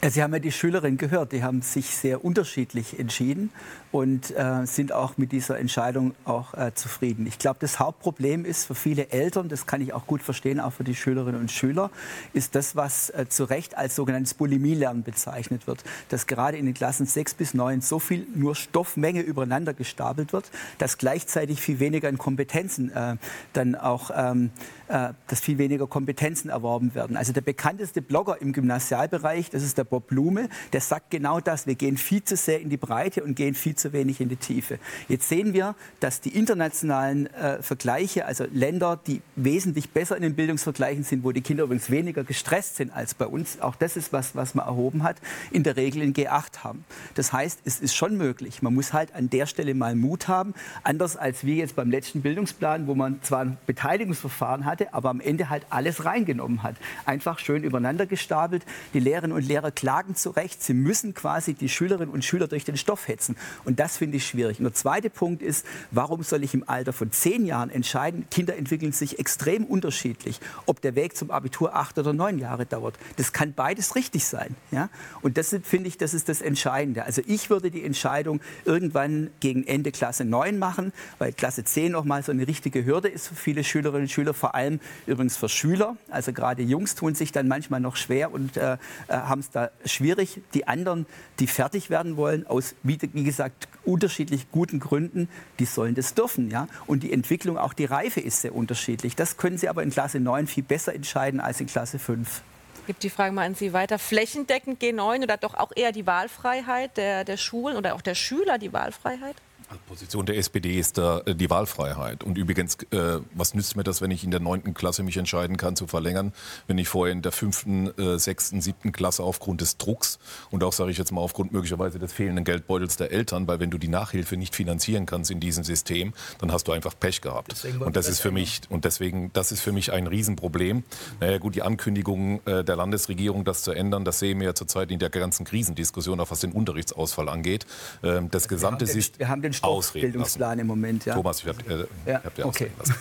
Sie 0.04 0.20
haben 0.20 0.32
ja 0.32 0.40
die 0.40 0.50
Schülerin 0.50 0.96
gehört, 0.96 1.30
die 1.30 1.44
haben 1.44 1.62
sich 1.62 1.86
sehr 1.86 2.24
unterschiedlich 2.24 2.98
entschieden 2.98 3.52
und 3.92 4.34
äh, 4.34 4.66
sind 4.66 4.92
auch 4.92 5.18
mit 5.18 5.32
dieser 5.32 5.58
Entscheidung 5.58 6.14
auch 6.24 6.54
äh, 6.54 6.74
zufrieden. 6.74 7.26
Ich 7.26 7.38
glaube, 7.38 7.58
das 7.60 7.78
Hauptproblem 7.78 8.46
ist 8.46 8.64
für 8.64 8.74
viele 8.74 9.10
Eltern, 9.10 9.50
das 9.50 9.66
kann 9.66 9.82
ich 9.82 9.92
auch 9.92 10.06
gut 10.06 10.22
verstehen, 10.22 10.60
auch 10.60 10.72
für 10.72 10.82
die 10.82 10.94
Schülerinnen 10.94 11.38
und 11.38 11.50
Schüler, 11.50 11.90
ist 12.32 12.54
das, 12.54 12.74
was 12.74 13.10
äh, 13.10 13.26
zu 13.28 13.44
Recht 13.44 13.76
als 13.76 13.94
sogenanntes 13.94 14.32
Bulimie-Lernen 14.34 15.02
bezeichnet 15.02 15.66
wird. 15.66 15.84
Dass 16.08 16.26
gerade 16.26 16.56
in 16.56 16.64
den 16.64 16.74
Klassen 16.74 17.04
6 17.04 17.34
bis 17.34 17.52
9 17.52 17.82
so 17.82 17.98
viel 17.98 18.26
nur 18.34 18.54
Stoffmenge 18.56 19.20
übereinander 19.20 19.74
gestapelt 19.74 20.32
wird, 20.32 20.50
dass 20.78 20.96
gleichzeitig 20.96 21.60
viel 21.60 21.78
weniger 21.78 22.08
in 22.08 22.16
Kompetenzen 22.16 22.90
äh, 22.92 23.16
dann 23.52 23.74
auch, 23.74 24.10
ähm, 24.14 24.50
äh, 24.88 25.10
dass 25.26 25.40
viel 25.40 25.58
weniger 25.58 25.86
Kompetenzen 25.86 26.48
erworben 26.48 26.94
werden. 26.94 27.18
Also 27.18 27.34
der 27.34 27.42
bekannteste 27.42 28.00
Blogger 28.00 28.40
im 28.40 28.54
Gymnasialbereich, 28.54 29.50
das 29.50 29.62
ist 29.62 29.76
der 29.76 29.84
Bob 29.84 30.06
Blume, 30.06 30.48
der 30.72 30.80
sagt 30.80 31.10
genau 31.10 31.40
das. 31.40 31.66
Wir 31.66 31.74
gehen 31.74 31.98
viel 31.98 32.24
zu 32.24 32.36
sehr 32.36 32.60
in 32.60 32.70
die 32.70 32.78
Breite 32.78 33.22
und 33.22 33.34
gehen 33.34 33.54
viel 33.54 33.74
zu 33.74 33.81
wenig 33.92 34.20
in 34.20 34.28
die 34.28 34.36
Tiefe. 34.36 34.78
Jetzt 35.08 35.28
sehen 35.28 35.52
wir, 35.52 35.74
dass 36.00 36.20
die 36.20 36.36
internationalen 36.36 37.26
äh, 37.34 37.62
Vergleiche, 37.62 38.26
also 38.26 38.44
Länder, 38.52 38.98
die 39.06 39.22
wesentlich 39.36 39.90
besser 39.90 40.16
in 40.16 40.22
den 40.22 40.34
Bildungsvergleichen 40.34 41.04
sind, 41.04 41.24
wo 41.24 41.32
die 41.32 41.40
Kinder 41.40 41.64
übrigens 41.64 41.90
weniger 41.90 42.22
gestresst 42.22 42.76
sind 42.76 42.92
als 42.94 43.14
bei 43.14 43.26
uns, 43.26 43.60
auch 43.60 43.76
das 43.76 43.96
ist 43.96 44.12
was, 44.12 44.36
was 44.36 44.54
man 44.54 44.66
erhoben 44.66 45.02
hat, 45.02 45.16
in 45.50 45.62
der 45.62 45.76
Regel 45.76 46.02
in 46.02 46.14
G8 46.14 46.58
haben. 46.62 46.84
Das 47.14 47.32
heißt, 47.32 47.60
es 47.64 47.80
ist 47.80 47.94
schon 47.94 48.16
möglich. 48.16 48.62
Man 48.62 48.74
muss 48.74 48.92
halt 48.92 49.14
an 49.14 49.30
der 49.30 49.46
Stelle 49.46 49.74
mal 49.74 49.94
Mut 49.94 50.28
haben, 50.28 50.54
anders 50.82 51.16
als 51.16 51.44
wir 51.44 51.54
jetzt 51.54 51.76
beim 51.76 51.90
letzten 51.90 52.22
Bildungsplan, 52.22 52.86
wo 52.86 52.94
man 52.94 53.22
zwar 53.22 53.40
ein 53.40 53.58
Beteiligungsverfahren 53.66 54.64
hatte, 54.64 54.92
aber 54.94 55.10
am 55.10 55.20
Ende 55.20 55.48
halt 55.48 55.66
alles 55.70 56.04
reingenommen 56.04 56.62
hat. 56.62 56.76
Einfach 57.06 57.38
schön 57.38 57.64
übereinander 57.64 58.06
gestapelt. 58.06 58.64
Die 58.94 59.00
Lehrerinnen 59.00 59.36
und 59.36 59.46
Lehrer 59.46 59.70
klagen 59.70 60.14
zu 60.14 60.30
Recht, 60.30 60.62
sie 60.62 60.74
müssen 60.74 61.14
quasi 61.14 61.54
die 61.54 61.68
Schülerinnen 61.68 62.12
und 62.12 62.24
Schüler 62.24 62.48
durch 62.48 62.64
den 62.64 62.76
Stoff 62.76 63.08
hetzen. 63.08 63.36
Und 63.64 63.71
das 63.76 63.96
finde 63.96 64.16
ich 64.16 64.26
schwierig. 64.26 64.58
Und 64.58 64.64
der 64.64 64.74
zweite 64.74 65.10
Punkt 65.10 65.42
ist, 65.42 65.66
warum 65.90 66.22
soll 66.22 66.44
ich 66.44 66.54
im 66.54 66.68
Alter 66.68 66.92
von 66.92 67.12
zehn 67.12 67.46
Jahren 67.46 67.70
entscheiden? 67.70 68.26
Kinder 68.30 68.56
entwickeln 68.56 68.92
sich 68.92 69.18
extrem 69.18 69.64
unterschiedlich. 69.64 70.40
Ob 70.66 70.80
der 70.80 70.94
Weg 70.94 71.16
zum 71.16 71.30
Abitur 71.30 71.74
acht 71.74 71.98
oder 71.98 72.12
neun 72.12 72.38
Jahre 72.38 72.66
dauert, 72.66 72.98
das 73.16 73.32
kann 73.32 73.54
beides 73.54 73.94
richtig 73.94 74.24
sein. 74.24 74.56
Ja? 74.70 74.88
Und 75.22 75.36
das 75.38 75.56
finde 75.62 75.88
ich, 75.88 75.98
das 75.98 76.14
ist 76.14 76.28
das 76.28 76.40
Entscheidende. 76.40 77.04
Also 77.04 77.22
ich 77.26 77.50
würde 77.50 77.70
die 77.70 77.84
Entscheidung 77.84 78.40
irgendwann 78.64 79.30
gegen 79.40 79.66
Ende 79.66 79.92
Klasse 79.92 80.24
9 80.24 80.58
machen, 80.58 80.92
weil 81.18 81.32
Klasse 81.32 81.64
10 81.64 81.92
noch 81.92 82.04
mal 82.04 82.22
so 82.22 82.32
eine 82.32 82.46
richtige 82.46 82.84
Hürde 82.84 83.08
ist 83.08 83.28
für 83.28 83.34
viele 83.34 83.64
Schülerinnen 83.64 84.02
und 84.02 84.10
Schüler, 84.10 84.34
vor 84.34 84.54
allem 84.54 84.80
übrigens 85.06 85.36
für 85.36 85.48
Schüler. 85.48 85.96
Also 86.10 86.32
gerade 86.32 86.62
Jungs 86.62 86.94
tun 86.94 87.14
sich 87.14 87.32
dann 87.32 87.48
manchmal 87.48 87.80
noch 87.80 87.96
schwer 87.96 88.32
und 88.32 88.56
äh, 88.56 88.74
äh 88.74 88.78
haben 89.08 89.40
es 89.40 89.50
da 89.50 89.70
schwierig. 89.84 90.40
Die 90.54 90.66
anderen, 90.66 91.06
die 91.38 91.46
fertig 91.46 91.90
werden 91.90 92.16
wollen, 92.16 92.46
aus, 92.46 92.74
wie, 92.82 92.98
wie, 93.12 93.24
gesagt, 93.24 93.61
unterschiedlich 93.84 94.50
guten 94.50 94.80
Gründen, 94.80 95.28
die 95.58 95.64
sollen 95.64 95.94
das 95.94 96.14
dürfen. 96.14 96.50
Ja? 96.50 96.68
Und 96.86 97.02
die 97.02 97.12
Entwicklung, 97.12 97.58
auch 97.58 97.72
die 97.72 97.84
Reife 97.84 98.20
ist 98.20 98.42
sehr 98.42 98.54
unterschiedlich. 98.54 99.16
Das 99.16 99.36
können 99.36 99.58
sie 99.58 99.68
aber 99.68 99.82
in 99.82 99.90
Klasse 99.90 100.20
9 100.20 100.46
viel 100.46 100.62
besser 100.62 100.94
entscheiden 100.94 101.40
als 101.40 101.60
in 101.60 101.66
Klasse 101.66 101.98
5. 101.98 102.42
Ich 102.82 102.86
gebe 102.86 102.98
die 102.98 103.10
Frage 103.10 103.32
mal 103.32 103.46
an 103.46 103.54
Sie 103.54 103.72
weiter. 103.72 103.98
Flächendeckend 103.98 104.82
G9 104.82 105.22
oder 105.22 105.36
doch 105.36 105.54
auch 105.54 105.70
eher 105.74 105.92
die 105.92 106.04
Wahlfreiheit 106.04 106.96
der, 106.96 107.24
der 107.24 107.36
Schulen 107.36 107.76
oder 107.76 107.94
auch 107.94 108.00
der 108.00 108.16
Schüler, 108.16 108.58
die 108.58 108.72
Wahlfreiheit? 108.72 109.36
Position 109.86 110.26
der 110.26 110.36
SPD 110.36 110.78
ist 110.78 110.98
da 110.98 111.20
äh, 111.20 111.34
die 111.34 111.50
Wahlfreiheit. 111.50 112.24
Und 112.24 112.38
übrigens, 112.38 112.76
äh, 112.90 113.20
was 113.34 113.54
nützt 113.54 113.76
mir 113.76 113.84
das, 113.84 114.00
wenn 114.00 114.10
ich 114.10 114.24
in 114.24 114.30
der 114.30 114.40
neunten 114.40 114.74
Klasse 114.74 115.02
mich 115.02 115.16
entscheiden 115.16 115.56
kann 115.56 115.76
zu 115.76 115.86
verlängern, 115.86 116.32
wenn 116.66 116.78
ich 116.78 116.88
vorher 116.88 117.12
in 117.12 117.22
der 117.22 117.32
fünften, 117.32 117.88
äh, 117.98 118.18
sechsten, 118.18 118.60
siebten 118.60 118.92
Klasse 118.92 119.22
aufgrund 119.22 119.60
des 119.60 119.76
Drucks 119.76 120.18
und 120.50 120.64
auch, 120.64 120.72
sage 120.72 120.90
ich 120.90 120.98
jetzt 120.98 121.12
mal, 121.12 121.20
aufgrund 121.20 121.52
möglicherweise 121.52 121.98
des 121.98 122.12
fehlenden 122.12 122.44
Geldbeutels 122.44 122.96
der 122.96 123.12
Eltern, 123.12 123.46
weil 123.48 123.60
wenn 123.60 123.70
du 123.70 123.78
die 123.78 123.88
Nachhilfe 123.88 124.36
nicht 124.36 124.54
finanzieren 124.54 125.06
kannst 125.06 125.30
in 125.30 125.40
diesem 125.40 125.64
System, 125.64 126.12
dann 126.38 126.52
hast 126.52 126.68
du 126.68 126.72
einfach 126.72 126.94
Pech 126.98 127.20
gehabt. 127.20 127.54
Und 127.80 127.96
das 127.96 128.08
ist 128.08 128.20
für 128.20 128.30
mich, 128.30 128.62
und 128.68 128.84
deswegen, 128.84 129.32
das 129.32 129.52
ist 129.52 129.60
für 129.60 129.72
mich 129.72 129.92
ein 129.92 130.06
Riesenproblem. 130.06 130.84
Naja 131.20 131.38
gut, 131.38 131.54
die 131.54 131.62
Ankündigung 131.62 132.40
äh, 132.46 132.64
der 132.64 132.76
Landesregierung, 132.76 133.44
das 133.44 133.62
zu 133.62 133.72
ändern, 133.72 134.04
das 134.04 134.18
sehen 134.18 134.40
wir 134.40 134.48
ja 134.48 134.54
zurzeit 134.54 134.90
in 134.90 134.98
der 134.98 135.10
ganzen 135.10 135.44
Krisendiskussion, 135.44 136.20
auch 136.20 136.30
was 136.30 136.40
den 136.40 136.52
Unterrichtsausfall 136.52 137.28
angeht. 137.28 137.66
Ähm, 138.02 138.30
das 138.30 138.48
gesamte 138.48 138.86
System. 138.86 139.20
Wir 139.20 139.28
haben 139.28 139.42
den 139.42 139.52
Bildungsplan 139.92 140.58
im 140.58 140.66
Moment. 140.66 141.04
Ja. 141.04 141.14
Thomas, 141.14 141.40
ich 141.40 141.48
habe 141.48 141.88
äh, 142.06 142.10
ja, 142.10 142.22
hab 142.24 142.34
dir 142.34 142.46
okay. 142.46 142.70
lassen. 142.78 142.94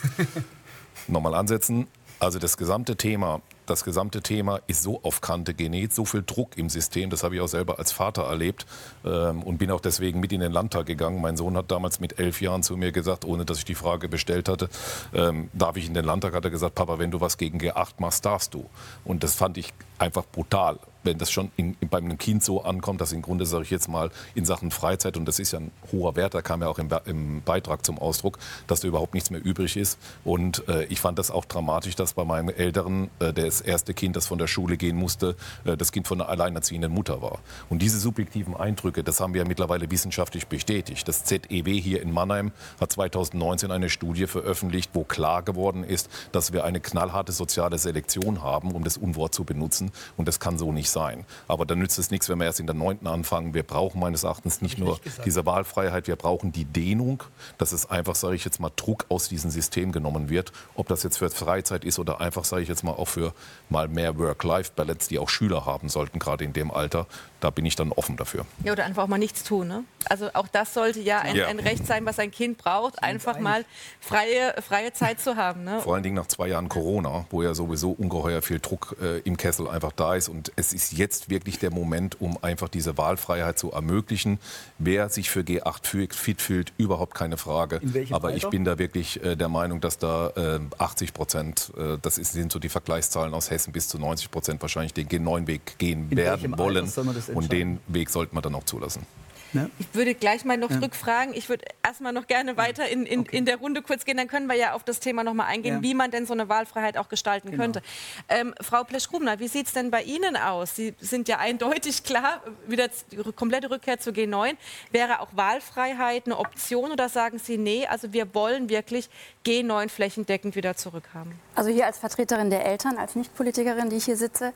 Nochmal 1.07 1.35
ansetzen. 1.35 1.87
Also 2.21 2.37
das 2.37 2.55
gesamte 2.55 2.95
Thema, 2.97 3.41
das 3.65 3.83
gesamte 3.83 4.21
Thema 4.21 4.59
ist 4.67 4.83
so 4.83 5.01
auf 5.01 5.21
Kante 5.21 5.55
genäht, 5.55 5.91
so 5.91 6.05
viel 6.05 6.21
Druck 6.23 6.55
im 6.55 6.69
System, 6.69 7.09
das 7.09 7.23
habe 7.23 7.33
ich 7.33 7.41
auch 7.41 7.47
selber 7.47 7.79
als 7.79 7.91
Vater 7.91 8.21
erlebt 8.23 8.67
ähm, 9.03 9.41
und 9.41 9.57
bin 9.57 9.71
auch 9.71 9.79
deswegen 9.79 10.19
mit 10.19 10.31
in 10.31 10.39
den 10.39 10.51
Landtag 10.51 10.85
gegangen. 10.85 11.19
Mein 11.19 11.35
Sohn 11.35 11.57
hat 11.57 11.71
damals 11.71 11.99
mit 11.99 12.19
elf 12.19 12.39
Jahren 12.39 12.61
zu 12.61 12.77
mir 12.77 12.91
gesagt, 12.91 13.25
ohne 13.25 13.43
dass 13.43 13.57
ich 13.57 13.65
die 13.65 13.73
Frage 13.73 14.07
bestellt 14.07 14.49
hatte, 14.49 14.69
ähm, 15.15 15.49
darf 15.53 15.77
ich 15.77 15.87
in 15.87 15.95
den 15.95 16.05
Landtag, 16.05 16.35
hat 16.35 16.45
er 16.45 16.51
gesagt, 16.51 16.75
Papa, 16.75 16.99
wenn 16.99 17.09
du 17.09 17.21
was 17.21 17.37
gegen 17.37 17.57
G8 17.59 17.93
machst, 17.97 18.23
darfst 18.23 18.53
du. 18.53 18.69
Und 19.03 19.23
das 19.23 19.33
fand 19.33 19.57
ich 19.57 19.73
einfach 19.97 20.25
brutal 20.31 20.77
wenn 21.03 21.17
das 21.17 21.31
schon 21.31 21.51
in, 21.57 21.75
in, 21.79 21.89
bei 21.89 21.97
einem 21.97 22.17
Kind 22.17 22.43
so 22.43 22.63
ankommt, 22.63 23.01
dass 23.01 23.11
im 23.11 23.21
Grunde, 23.21 23.45
sage 23.45 23.63
ich 23.63 23.69
jetzt 23.69 23.87
mal, 23.87 24.11
in 24.35 24.45
Sachen 24.45 24.71
Freizeit, 24.71 25.17
und 25.17 25.25
das 25.25 25.39
ist 25.39 25.51
ja 25.51 25.59
ein 25.59 25.71
hoher 25.91 26.15
Wert, 26.15 26.33
da 26.33 26.41
kam 26.41 26.61
ja 26.61 26.67
auch 26.67 26.79
im, 26.79 26.89
im 27.05 27.41
Beitrag 27.41 27.85
zum 27.85 27.97
Ausdruck, 27.97 28.37
dass 28.67 28.81
da 28.81 28.87
überhaupt 28.87 29.13
nichts 29.13 29.29
mehr 29.29 29.43
übrig 29.43 29.77
ist. 29.77 29.99
Und 30.23 30.67
äh, 30.67 30.85
ich 30.85 30.99
fand 30.99 31.19
das 31.19 31.31
auch 31.31 31.45
dramatisch, 31.45 31.95
dass 31.95 32.13
bei 32.13 32.25
meinem 32.25 32.49
Älteren, 32.49 33.09
äh, 33.19 33.33
das 33.33 33.61
erste 33.61 33.93
Kind, 33.93 34.15
das 34.15 34.27
von 34.27 34.37
der 34.37 34.47
Schule 34.47 34.77
gehen 34.77 34.95
musste, 34.95 35.35
äh, 35.65 35.75
das 35.77 35.91
Kind 35.91 36.07
von 36.07 36.21
einer 36.21 36.29
alleinerziehenden 36.29 36.91
Mutter 36.91 37.21
war. 37.21 37.39
Und 37.69 37.81
diese 37.81 37.99
subjektiven 37.99 38.55
Eindrücke, 38.55 39.03
das 39.03 39.19
haben 39.19 39.33
wir 39.33 39.41
ja 39.41 39.47
mittlerweile 39.47 39.89
wissenschaftlich 39.89 40.47
bestätigt. 40.47 41.07
Das 41.07 41.23
ZEW 41.23 41.79
hier 41.79 42.01
in 42.01 42.11
Mannheim 42.11 42.51
hat 42.79 42.91
2019 42.91 43.71
eine 43.71 43.89
Studie 43.89 44.27
veröffentlicht, 44.27 44.91
wo 44.93 45.03
klar 45.03 45.41
geworden 45.41 45.83
ist, 45.83 46.09
dass 46.31 46.53
wir 46.53 46.63
eine 46.63 46.79
knallharte 46.79 47.31
soziale 47.31 47.77
Selektion 47.77 48.41
haben, 48.43 48.71
um 48.71 48.83
das 48.83 48.97
Unwort 48.97 49.33
zu 49.33 49.43
benutzen. 49.43 49.91
Und 50.17 50.27
das 50.27 50.39
kann 50.39 50.57
so 50.57 50.71
nicht 50.71 50.90
sein. 50.91 51.25
Aber 51.47 51.65
dann 51.65 51.79
nützt 51.79 51.97
es 51.99 52.11
nichts, 52.11 52.29
wenn 52.29 52.39
wir 52.39 52.45
erst 52.45 52.59
in 52.59 52.67
der 52.67 52.75
neunten 52.75 53.07
anfangen. 53.07 53.53
Wir 53.53 53.63
brauchen 53.63 53.99
meines 53.99 54.23
Erachtens 54.23 54.61
nicht 54.61 54.77
nur 54.77 54.99
diese 55.25 55.45
Wahlfreiheit, 55.45 56.07
wir 56.07 56.15
brauchen 56.15 56.51
die 56.51 56.65
Dehnung, 56.65 57.23
dass 57.57 57.71
es 57.71 57.89
einfach, 57.89 58.15
sage 58.15 58.35
ich 58.35 58.45
jetzt 58.45 58.59
mal, 58.59 58.71
Druck 58.75 59.05
aus 59.09 59.29
diesem 59.29 59.51
System 59.51 59.91
genommen 59.91 60.29
wird. 60.29 60.51
Ob 60.75 60.87
das 60.87 61.03
jetzt 61.03 61.17
für 61.17 61.29
Freizeit 61.29 61.83
ist 61.83 61.99
oder 61.99 62.21
einfach, 62.21 62.45
sage 62.45 62.63
ich 62.63 62.69
jetzt 62.69 62.83
mal, 62.83 62.91
auch 62.91 63.07
für 63.07 63.33
mal 63.69 63.87
mehr 63.87 64.17
Work-Life-Balance, 64.17 65.09
die 65.09 65.19
auch 65.19 65.29
Schüler 65.29 65.65
haben 65.65 65.89
sollten, 65.89 66.19
gerade 66.19 66.43
in 66.43 66.53
dem 66.53 66.71
Alter. 66.71 67.07
Da 67.41 67.49
bin 67.49 67.65
ich 67.65 67.75
dann 67.75 67.91
offen 67.91 68.15
dafür. 68.15 68.45
Ja, 68.63 68.71
oder 68.71 68.85
einfach 68.85 69.03
auch 69.03 69.07
mal 69.07 69.17
nichts 69.17 69.43
tun. 69.43 69.67
Ne? 69.67 69.83
Also 70.07 70.29
auch 70.33 70.47
das 70.47 70.73
sollte 70.73 70.99
ja 71.01 71.19
ein, 71.19 71.35
ja. 71.35 71.47
ein 71.47 71.59
Recht 71.59 71.85
sein, 71.85 72.05
was 72.05 72.19
ein 72.19 72.31
Kind 72.31 72.57
braucht, 72.57 73.03
einfach 73.03 73.39
mal 73.39 73.65
freie, 73.99 74.55
freie 74.61 74.93
Zeit 74.93 75.19
zu 75.19 75.35
haben. 75.35 75.63
Ne? 75.63 75.81
Vor 75.81 75.95
allen 75.95 76.03
Dingen 76.03 76.15
nach 76.15 76.27
zwei 76.27 76.47
Jahren 76.47 76.69
Corona, 76.69 77.25
wo 77.29 77.43
ja 77.43 77.53
sowieso 77.53 77.91
ungeheuer 77.91 78.41
viel 78.41 78.59
Druck 78.59 78.95
äh, 79.01 79.19
im 79.19 79.37
Kessel 79.37 79.67
einfach 79.67 79.91
da 79.91 80.15
ist. 80.15 80.29
Und 80.29 80.51
es 80.55 80.71
ist 80.71 80.93
jetzt 80.93 81.29
wirklich 81.29 81.59
der 81.59 81.71
Moment, 81.71 82.21
um 82.21 82.37
einfach 82.43 82.69
diese 82.69 82.97
Wahlfreiheit 82.97 83.57
zu 83.59 83.71
ermöglichen. 83.71 84.39
Wer 84.77 85.09
sich 85.09 85.29
für 85.29 85.41
G8 85.41 86.13
fit 86.13 86.41
fühlt, 86.41 86.73
überhaupt 86.77 87.15
keine 87.15 87.37
Frage. 87.37 87.81
Aber 88.11 88.29
Alter? 88.29 88.37
ich 88.37 88.47
bin 88.49 88.65
da 88.65 88.77
wirklich 88.77 89.23
äh, 89.23 89.35
der 89.35 89.49
Meinung, 89.49 89.81
dass 89.81 89.97
da 89.97 90.29
äh, 90.35 90.59
80 90.77 91.13
Prozent, 91.13 91.71
äh, 91.77 91.97
das 92.01 92.17
ist, 92.17 92.33
sind 92.33 92.51
so 92.51 92.59
die 92.59 92.69
Vergleichszahlen 92.69 93.33
aus 93.33 93.49
Hessen, 93.49 93.73
bis 93.73 93.87
zu 93.87 93.97
90 93.97 94.31
Prozent 94.31 94.61
wahrscheinlich 94.61 94.93
den 94.93 95.07
G9-Weg 95.07 95.77
gehen 95.77 96.07
In 96.09 96.17
werden 96.17 96.57
wollen. 96.57 96.85
Und 97.35 97.51
den 97.51 97.79
Weg 97.87 98.09
sollte 98.09 98.33
man 98.33 98.43
dann 98.43 98.55
auch 98.55 98.63
zulassen. 98.63 99.05
Ne? 99.53 99.69
Ich 99.79 99.87
würde 99.93 100.15
gleich 100.15 100.45
mal 100.45 100.57
noch 100.57 100.69
ja. 100.69 100.77
zurückfragen. 100.77 101.33
Ich 101.33 101.49
würde 101.49 101.65
erstmal 101.83 102.13
noch 102.13 102.27
gerne 102.27 102.55
weiter 102.55 102.87
in, 102.87 103.05
in, 103.05 103.21
okay. 103.21 103.37
in 103.37 103.45
der 103.45 103.57
Runde 103.57 103.81
kurz 103.81 104.05
gehen. 104.05 104.15
Dann 104.15 104.29
können 104.29 104.47
wir 104.47 104.55
ja 104.55 104.73
auf 104.73 104.83
das 104.83 104.99
Thema 104.99 105.23
noch 105.23 105.33
mal 105.33 105.45
eingehen, 105.45 105.75
ja. 105.77 105.81
wie 105.81 105.93
man 105.93 106.09
denn 106.09 106.25
so 106.25 106.33
eine 106.33 106.47
Wahlfreiheit 106.47 106.97
auch 106.97 107.09
gestalten 107.09 107.51
genau. 107.51 107.63
könnte. 107.63 107.81
Ähm, 108.29 108.53
Frau 108.61 108.83
Plesch-Grubner, 108.83 109.39
wie 109.39 109.49
sieht 109.49 109.67
es 109.67 109.73
denn 109.73 109.91
bei 109.91 110.03
Ihnen 110.03 110.37
aus? 110.37 110.75
Sie 110.75 110.93
sind 110.99 111.27
ja 111.27 111.39
eindeutig 111.39 112.03
klar, 112.03 112.41
wieder 112.67 112.89
die 113.11 113.17
komplette 113.33 113.69
Rückkehr 113.69 113.99
zu 113.99 114.11
G9. 114.11 114.55
Wäre 114.91 115.19
auch 115.19 115.29
Wahlfreiheit 115.35 116.27
eine 116.27 116.37
Option 116.37 116.91
oder 116.91 117.09
sagen 117.09 117.37
Sie, 117.37 117.57
nee, 117.57 117.85
also 117.85 118.13
wir 118.13 118.33
wollen 118.33 118.69
wirklich 118.69 119.09
G9 119.45 119.89
flächendeckend 119.89 120.55
wieder 120.55 120.75
zurückhaben? 120.75 121.33
Also 121.55 121.69
hier 121.71 121.85
als 121.87 121.97
Vertreterin 121.97 122.49
der 122.49 122.65
Eltern, 122.65 122.97
als 122.97 123.15
Nichtpolitikerin, 123.15 123.89
die 123.89 123.95
ich 123.97 124.05
hier 124.05 124.17
sitze, 124.17 124.53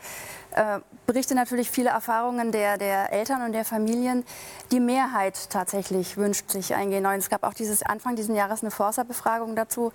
äh, 0.51 0.79
berichte 1.07 1.33
natürlich 1.33 1.71
viele 1.71 1.89
Erfahrungen 1.89 2.51
der, 2.51 2.77
der 2.77 3.11
Eltern 3.11 3.41
und 3.43 3.53
der 3.53 3.65
Familien. 3.65 4.23
Die 4.71 4.79
Mehrheit 4.79 5.49
tatsächlich 5.49 6.17
wünscht 6.17 6.49
sich 6.51 6.75
ein 6.75 6.91
G9. 6.91 7.17
Es 7.17 7.29
gab 7.29 7.43
auch 7.43 7.53
dieses 7.53 7.83
Anfang 7.83 8.15
dieses 8.15 8.35
Jahres 8.35 8.61
eine 8.61 8.71
Forsa-Befragung 8.71 9.55
dazu. 9.55 9.91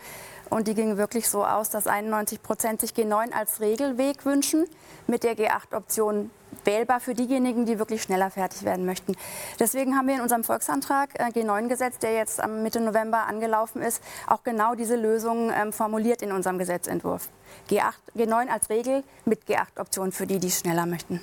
Und 0.49 0.67
die 0.67 0.75
ging 0.75 0.97
wirklich 0.97 1.29
so 1.29 1.45
aus, 1.45 1.71
dass 1.71 1.87
91 1.87 2.43
Prozent 2.43 2.81
sich 2.81 2.91
G9 2.91 3.33
als 3.33 3.61
Regelweg 3.61 4.25
wünschen, 4.25 4.67
mit 5.07 5.23
der 5.23 5.37
G8-Option 5.37 6.31
wählbar 6.65 7.01
für 7.01 7.15
diejenigen, 7.15 7.67
die 7.67 7.79
wirklich 7.79 8.03
schneller 8.03 8.31
fertig 8.31 8.65
werden 8.65 8.87
möchten. 8.87 9.17
Deswegen 9.59 9.97
haben 9.97 10.09
wir 10.09 10.17
in 10.17 10.21
unserem 10.21 10.45
Volksantrag 10.45 11.11
äh, 11.19 11.25
G9 11.25 11.69
gesetzt, 11.69 12.03
der 12.03 12.15
jetzt 12.15 12.41
am 12.41 12.63
Mitte 12.63 12.81
November 12.81 13.27
angelaufen 13.27 13.83
ist, 13.83 14.03
auch 14.27 14.43
genau 14.43 14.75
diese 14.75 14.97
Lösung 14.97 15.51
ähm, 15.51 15.73
formuliert 15.73 16.23
in 16.23 16.33
unserem 16.33 16.59
Gesetzentwurf. 16.59 17.29
G8, 17.69 17.93
G9 18.17 18.49
als 18.49 18.71
Regel 18.71 19.05
mit 19.25 19.45
G8-Option 19.45 20.13
für 20.13 20.27
die, 20.27 20.39
die 20.39 20.51
schneller 20.51 20.87
möchten. 20.87 21.21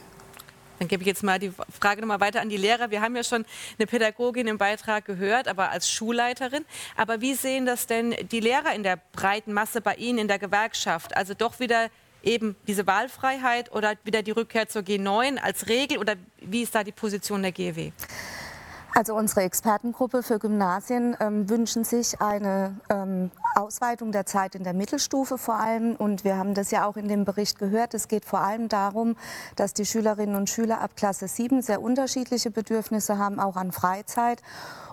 Dann 0.80 0.88
gebe 0.88 1.02
ich 1.02 1.08
jetzt 1.08 1.24
mal 1.24 1.40
die 1.40 1.52
Frage 1.80 2.02
noch 2.02 2.08
mal 2.08 2.20
weiter 2.20 2.42
an 2.42 2.50
die 2.50 2.58
Lehrer. 2.58 2.92
Wir 2.92 3.02
haben 3.02 3.16
ja 3.16 3.24
schon 3.24 3.46
eine 3.78 3.88
Pädagogin 3.88 4.48
im 4.48 4.58
Beitrag 4.58 5.06
gehört, 5.06 5.48
aber 5.48 5.72
als 5.72 5.90
Schulleiterin. 5.90 6.66
Aber 6.96 7.22
wie 7.22 7.34
sehen 7.34 7.66
das 7.66 7.88
denn 7.88 8.16
die 8.32 8.40
Lehrer 8.40 8.74
in 8.74 8.84
der 8.84 9.00
breiten 9.14 9.54
Masse 9.54 9.82
bei 9.82 9.96
Ihnen 9.96 10.20
in 10.20 10.28
der 10.28 10.40
Gewerkschaft? 10.40 11.18
Also 11.18 11.34
doch 11.34 11.60
wieder 11.60 11.90
eben 12.24 12.56
diese 12.68 12.88
Wahlfreiheit 12.88 13.72
oder 13.72 13.94
wieder 14.04 14.24
die 14.24 14.32
Rückkehr 14.32 14.68
zur 14.68 14.82
G9 14.82 15.38
als 15.38 15.68
Regel? 15.68 15.98
Oder 15.98 16.16
wie 16.42 16.64
ist 16.64 16.76
da 16.76 16.84
die 16.84 16.92
Position 16.92 17.42
der 17.42 17.52
GEW? 17.52 17.92
Also 18.94 19.16
unsere 19.16 19.42
Expertengruppe 19.42 20.24
für 20.24 20.40
Gymnasien 20.40 21.16
ähm, 21.20 21.48
wünschen 21.50 21.84
sich 21.84 22.20
eine 22.20 22.80
ähm, 22.90 23.30
Ausweitung 23.56 24.12
der 24.12 24.26
Zeit 24.26 24.56
in 24.56 24.64
der 24.64 24.74
Mittelstufe 24.74 25.38
vor 25.38 25.56
allem. 25.56 25.96
Und 25.96 26.24
wir 26.24 26.38
haben 26.38 26.54
das 26.54 26.72
ja 26.72 26.86
auch 26.86 26.98
in 26.98 27.08
dem 27.08 27.26
Bericht 27.26 27.60
gehört. 27.60 27.94
Es 27.94 28.08
geht 28.08 28.26
vor 28.26 28.40
allem 28.40 28.70
darum, 28.70 29.16
dass 29.56 29.74
die 29.74 29.86
Schülerinnen 29.86 30.36
und 30.36 30.50
Schüler 30.50 30.82
ab 30.82 30.92
Klasse 30.96 31.28
7 31.28 31.62
sehr 31.62 31.82
unterschiedliche 31.82 32.52
Bedürfnisse 32.52 33.18
haben, 33.18 33.40
auch 33.40 33.56
an 33.56 33.72
Freizeit. 33.72 34.42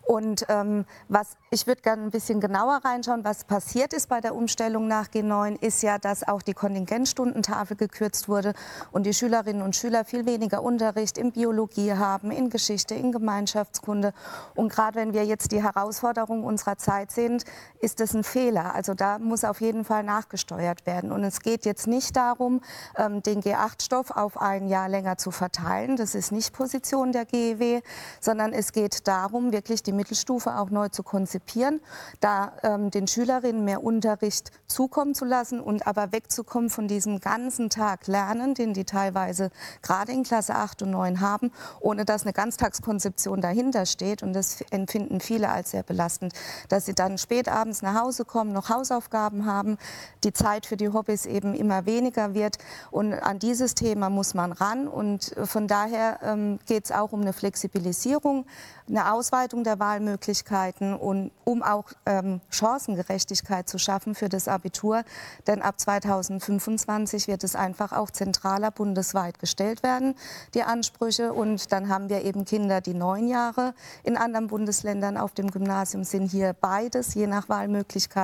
Und 0.06 0.44
ähm, 0.48 0.84
was 1.08 1.36
ich 1.50 1.66
würde 1.66 1.80
gerne 1.80 2.02
ein 2.02 2.10
bisschen 2.10 2.40
genauer 2.40 2.80
reinschauen, 2.84 3.24
was 3.24 3.44
passiert 3.44 3.94
ist 3.94 4.08
bei 4.08 4.20
der 4.20 4.34
Umstellung 4.34 4.86
nach 4.86 5.08
G9, 5.08 5.62
ist 5.62 5.82
ja, 5.82 5.98
dass 5.98 6.26
auch 6.28 6.42
die 6.42 6.52
Kontingentstundentafel 6.52 7.76
gekürzt 7.76 8.28
wurde 8.28 8.52
und 8.92 9.06
die 9.06 9.14
Schülerinnen 9.14 9.62
und 9.62 9.76
Schüler 9.76 10.04
viel 10.04 10.26
weniger 10.26 10.62
Unterricht 10.62 11.16
in 11.16 11.32
Biologie 11.32 11.94
haben, 11.94 12.30
in 12.30 12.50
Geschichte, 12.50 12.94
in 12.94 13.12
Gemeinschaftskunde. 13.12 14.12
Und 14.54 14.70
gerade 14.70 14.96
wenn 14.96 15.14
wir 15.14 15.24
jetzt 15.24 15.52
die 15.52 15.62
Herausforderungen 15.62 16.44
unserer 16.44 16.76
Zeit 16.76 17.10
sehen, 17.10 17.42
ist 17.80 18.00
das 18.00 18.14
ein 18.14 18.24
Fehler. 18.24 18.43
Also 18.52 18.94
da 18.94 19.18
muss 19.18 19.44
auf 19.44 19.60
jeden 19.60 19.84
Fall 19.84 20.02
nachgesteuert 20.02 20.86
werden. 20.86 21.12
Und 21.12 21.24
es 21.24 21.40
geht 21.40 21.64
jetzt 21.64 21.86
nicht 21.86 22.16
darum, 22.16 22.60
ähm, 22.96 23.22
den 23.22 23.42
G8-Stoff 23.42 24.10
auf 24.10 24.40
ein 24.40 24.68
Jahr 24.68 24.88
länger 24.88 25.16
zu 25.16 25.30
verteilen. 25.30 25.96
Das 25.96 26.14
ist 26.14 26.30
nicht 26.30 26.52
Position 26.52 27.12
der 27.12 27.24
GEW, 27.24 27.80
sondern 28.20 28.52
es 28.52 28.72
geht 28.72 29.08
darum, 29.08 29.52
wirklich 29.52 29.82
die 29.82 29.92
Mittelstufe 29.92 30.58
auch 30.58 30.70
neu 30.70 30.88
zu 30.88 31.02
konzipieren, 31.02 31.80
da 32.20 32.52
ähm, 32.62 32.90
den 32.90 33.06
Schülerinnen 33.06 33.64
mehr 33.64 33.82
Unterricht 33.82 34.50
zukommen 34.66 35.14
zu 35.14 35.24
lassen 35.24 35.60
und 35.60 35.86
aber 35.86 36.12
wegzukommen 36.12 36.70
von 36.70 36.88
diesem 36.88 37.20
ganzen 37.20 37.70
Tag 37.70 38.06
Lernen, 38.06 38.54
den 38.54 38.74
die 38.74 38.84
teilweise 38.84 39.50
gerade 39.82 40.12
in 40.12 40.22
Klasse 40.22 40.54
8 40.54 40.82
und 40.82 40.90
9 40.90 41.20
haben, 41.20 41.50
ohne 41.80 42.04
dass 42.04 42.22
eine 42.22 42.32
Ganztagskonzeption 42.32 43.40
dahinter 43.40 43.86
steht. 43.86 44.22
Und 44.22 44.32
das 44.32 44.60
empfinden 44.70 45.20
viele 45.20 45.48
als 45.48 45.70
sehr 45.70 45.82
belastend, 45.82 46.34
dass 46.68 46.86
sie 46.86 46.94
dann 46.94 47.18
spät 47.18 47.48
abends 47.48 47.82
nach 47.82 48.00
Hause 48.00 48.24
kommen, 48.24 48.33
noch 48.42 48.68
Hausaufgaben 48.68 49.46
haben, 49.46 49.78
die 50.24 50.32
Zeit 50.32 50.66
für 50.66 50.76
die 50.76 50.88
Hobbys 50.88 51.26
eben 51.26 51.54
immer 51.54 51.86
weniger 51.86 52.34
wird. 52.34 52.58
Und 52.90 53.14
an 53.14 53.38
dieses 53.38 53.74
Thema 53.74 54.10
muss 54.10 54.34
man 54.34 54.52
ran. 54.52 54.88
Und 54.88 55.34
von 55.44 55.68
daher 55.68 56.18
ähm, 56.22 56.58
geht 56.66 56.86
es 56.86 56.92
auch 56.92 57.12
um 57.12 57.20
eine 57.20 57.32
Flexibilisierung, 57.32 58.46
eine 58.88 59.12
Ausweitung 59.12 59.64
der 59.64 59.78
Wahlmöglichkeiten 59.78 60.94
und 60.94 61.30
um 61.44 61.62
auch 61.62 61.92
ähm, 62.06 62.40
Chancengerechtigkeit 62.50 63.68
zu 63.68 63.78
schaffen 63.78 64.14
für 64.14 64.28
das 64.28 64.48
Abitur. 64.48 65.04
Denn 65.46 65.62
ab 65.62 65.80
2025 65.80 67.28
wird 67.28 67.44
es 67.44 67.54
einfach 67.54 67.92
auch 67.92 68.10
zentraler 68.10 68.70
bundesweit 68.70 69.38
gestellt 69.38 69.82
werden, 69.82 70.14
die 70.54 70.62
Ansprüche. 70.62 71.32
Und 71.32 71.72
dann 71.72 71.88
haben 71.88 72.08
wir 72.08 72.22
eben 72.22 72.44
Kinder, 72.44 72.80
die 72.80 72.94
neun 72.94 73.28
Jahre 73.28 73.74
in 74.02 74.16
anderen 74.16 74.48
Bundesländern 74.48 75.16
auf 75.16 75.32
dem 75.32 75.50
Gymnasium 75.50 76.04
sind, 76.04 76.30
hier 76.30 76.52
beides, 76.52 77.14
je 77.14 77.26
nach 77.26 77.48
Wahlmöglichkeit. 77.48 78.23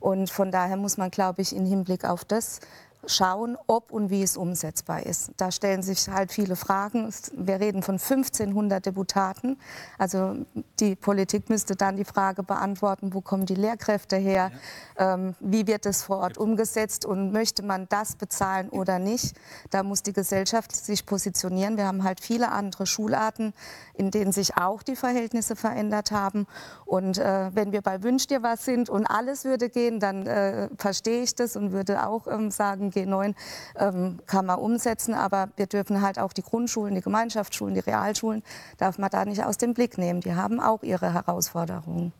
Und 0.00 0.30
von 0.30 0.50
daher 0.50 0.76
muss 0.76 0.96
man, 0.96 1.10
glaube 1.10 1.42
ich, 1.42 1.54
im 1.54 1.66
Hinblick 1.66 2.04
auf 2.04 2.24
das 2.24 2.60
schauen, 3.06 3.56
ob 3.66 3.92
und 3.92 4.10
wie 4.10 4.22
es 4.22 4.36
umsetzbar 4.36 5.04
ist. 5.04 5.32
Da 5.36 5.50
stellen 5.50 5.82
sich 5.82 6.08
halt 6.08 6.32
viele 6.32 6.56
Fragen. 6.56 7.12
Wir 7.36 7.60
reden 7.60 7.82
von 7.82 7.94
1500 7.94 8.84
Deputaten. 8.84 9.58
Also 9.98 10.36
die 10.78 10.94
Politik 10.94 11.50
müsste 11.50 11.74
dann 11.74 11.96
die 11.96 12.04
Frage 12.04 12.42
beantworten, 12.42 13.12
wo 13.14 13.20
kommen 13.20 13.46
die 13.46 13.54
Lehrkräfte 13.54 14.16
her, 14.16 14.52
ja. 14.98 15.14
ähm, 15.14 15.34
wie 15.40 15.66
wird 15.66 15.86
es 15.86 16.02
vor 16.04 16.18
Ort 16.18 16.38
umgesetzt 16.38 17.04
und 17.04 17.32
möchte 17.32 17.62
man 17.62 17.86
das 17.88 18.16
bezahlen 18.16 18.68
oder 18.68 18.98
nicht. 18.98 19.36
Da 19.70 19.82
muss 19.82 20.02
die 20.02 20.12
Gesellschaft 20.12 20.74
sich 20.74 21.04
positionieren. 21.06 21.76
Wir 21.76 21.86
haben 21.86 22.04
halt 22.04 22.20
viele 22.20 22.50
andere 22.52 22.86
Schularten, 22.86 23.52
in 23.94 24.10
denen 24.10 24.32
sich 24.32 24.56
auch 24.56 24.82
die 24.82 24.96
Verhältnisse 24.96 25.56
verändert 25.56 26.12
haben. 26.12 26.46
Und 26.84 27.18
äh, 27.18 27.50
wenn 27.54 27.72
wir 27.72 27.82
bei 27.82 28.02
Wünsch 28.02 28.26
dir 28.26 28.42
was 28.42 28.64
sind 28.64 28.88
und 28.90 29.06
alles 29.06 29.44
würde 29.44 29.68
gehen, 29.68 29.98
dann 29.98 30.26
äh, 30.26 30.68
verstehe 30.76 31.22
ich 31.22 31.34
das 31.34 31.56
und 31.56 31.72
würde 31.72 32.06
auch 32.06 32.26
ähm, 32.26 32.50
sagen, 32.50 32.91
G9 32.92 33.34
ähm, 33.76 34.20
kann 34.26 34.46
man 34.46 34.58
umsetzen, 34.58 35.14
aber 35.14 35.48
wir 35.56 35.66
dürfen 35.66 36.02
halt 36.02 36.18
auch 36.18 36.32
die 36.32 36.42
Grundschulen, 36.42 36.94
die 36.94 37.00
Gemeinschaftsschulen, 37.00 37.74
die 37.74 37.80
Realschulen, 37.80 38.42
darf 38.78 38.98
man 38.98 39.10
da 39.10 39.24
nicht 39.24 39.44
aus 39.44 39.58
dem 39.58 39.74
Blick 39.74 39.98
nehmen. 39.98 40.20
Die 40.20 40.34
haben 40.34 40.60
auch 40.60 40.82
ihre 40.82 41.12
Herausforderungen. 41.12 42.12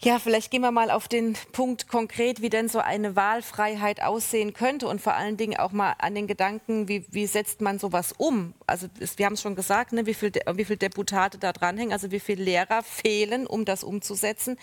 Ja, 0.00 0.20
vielleicht 0.20 0.52
gehen 0.52 0.60
wir 0.60 0.70
mal 0.70 0.92
auf 0.92 1.08
den 1.08 1.34
Punkt 1.50 1.88
konkret, 1.88 2.40
wie 2.40 2.50
denn 2.50 2.68
so 2.68 2.78
eine 2.78 3.16
Wahlfreiheit 3.16 4.00
aussehen 4.00 4.52
könnte 4.52 4.86
und 4.86 5.00
vor 5.00 5.14
allen 5.14 5.36
Dingen 5.36 5.58
auch 5.58 5.72
mal 5.72 5.94
an 5.98 6.14
den 6.14 6.28
Gedanken, 6.28 6.86
wie, 6.86 7.04
wie 7.10 7.26
setzt 7.26 7.60
man 7.60 7.80
sowas 7.80 8.14
um? 8.16 8.54
Also 8.68 8.86
wir 9.16 9.26
haben 9.26 9.32
es 9.32 9.42
schon 9.42 9.56
gesagt, 9.56 9.92
ne, 9.92 10.06
wie 10.06 10.14
viele 10.14 10.40
wie 10.54 10.64
viel 10.64 10.76
Deputate 10.76 11.38
da 11.38 11.52
dranhängen, 11.52 11.92
also 11.92 12.12
wie 12.12 12.20
viele 12.20 12.44
Lehrer 12.44 12.84
fehlen, 12.84 13.48
um 13.48 13.64
das 13.64 13.82
umzusetzen. 13.82 14.56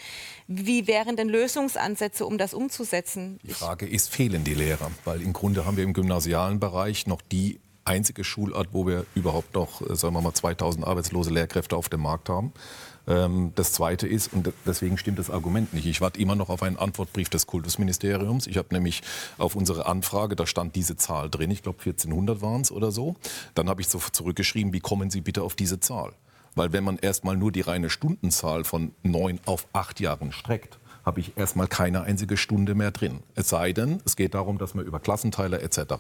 Wie 0.47 0.87
wären 0.87 1.17
denn 1.17 1.27
Lösungsansätze, 1.27 2.25
um 2.25 2.37
das 2.37 2.53
umzusetzen? 2.53 3.39
Die 3.43 3.53
Frage 3.53 3.85
ist, 3.85 4.09
fehlen 4.09 4.45
die 4.45 4.53
Lehrer? 4.53 4.89
Weil 5.03 5.21
im 5.21 5.33
Grunde 5.33 5.65
haben 5.65 5.75
wir 5.75 5.83
im 5.83 5.93
gymnasialen 5.93 6.61
Bereich 6.61 7.07
noch 7.07 7.21
die 7.21 7.59
einzige 7.83 8.23
Schulart, 8.23 8.69
wo 8.71 8.87
wir 8.87 9.05
überhaupt 9.15 9.53
noch, 9.53 9.81
äh, 9.81 9.95
sagen 9.95 10.15
wir 10.15 10.21
mal, 10.21 10.33
2000 10.33 10.85
arbeitslose 10.85 11.29
Lehrkräfte 11.29 11.75
auf 11.75 11.89
dem 11.89 12.01
Markt 12.01 12.29
haben. 12.29 12.53
Ähm, 13.07 13.51
das 13.55 13.71
Zweite 13.73 14.07
ist, 14.07 14.33
und 14.33 14.51
deswegen 14.65 14.97
stimmt 14.97 15.19
das 15.19 15.29
Argument 15.29 15.73
nicht, 15.73 15.85
ich 15.85 16.01
warte 16.01 16.19
immer 16.19 16.35
noch 16.35 16.49
auf 16.49 16.63
einen 16.63 16.77
Antwortbrief 16.77 17.29
des 17.29 17.47
Kultusministeriums. 17.47 18.47
Ich 18.47 18.57
habe 18.57 18.73
nämlich 18.73 19.01
auf 19.37 19.55
unsere 19.55 19.85
Anfrage, 19.85 20.35
da 20.35 20.45
stand 20.47 20.75
diese 20.75 20.95
Zahl 20.97 21.29
drin, 21.29 21.51
ich 21.51 21.63
glaube 21.63 21.79
1400 21.79 22.41
waren 22.41 22.61
es 22.61 22.71
oder 22.71 22.91
so. 22.91 23.15
Dann 23.53 23.69
habe 23.69 23.81
ich 23.81 23.87
so 23.87 23.99
zurückgeschrieben, 23.99 24.73
wie 24.73 24.79
kommen 24.79 25.09
Sie 25.09 25.21
bitte 25.21 25.43
auf 25.43 25.55
diese 25.55 25.79
Zahl? 25.79 26.13
Weil 26.55 26.71
wenn 26.71 26.83
man 26.83 26.97
erstmal 26.97 27.35
nur 27.35 27.51
die 27.51 27.61
reine 27.61 27.89
Stundenzahl 27.89 28.63
von 28.63 28.93
neun 29.03 29.39
auf 29.45 29.67
acht 29.73 29.99
Jahren 29.99 30.31
streckt, 30.31 30.79
habe 31.05 31.19
ich 31.19 31.37
erstmal 31.37 31.67
keine 31.67 32.01
einzige 32.01 32.37
Stunde 32.37 32.73
mehr 32.73 32.91
drin. 32.91 33.19
Es 33.35 33.49
sei 33.49 33.73
denn, 33.73 34.01
es 34.05 34.15
geht 34.15 34.33
darum, 34.33 34.57
dass 34.57 34.73
man 34.73 34.85
über 34.85 34.99
Klassenteile 34.99 35.61
etc. 35.61 35.93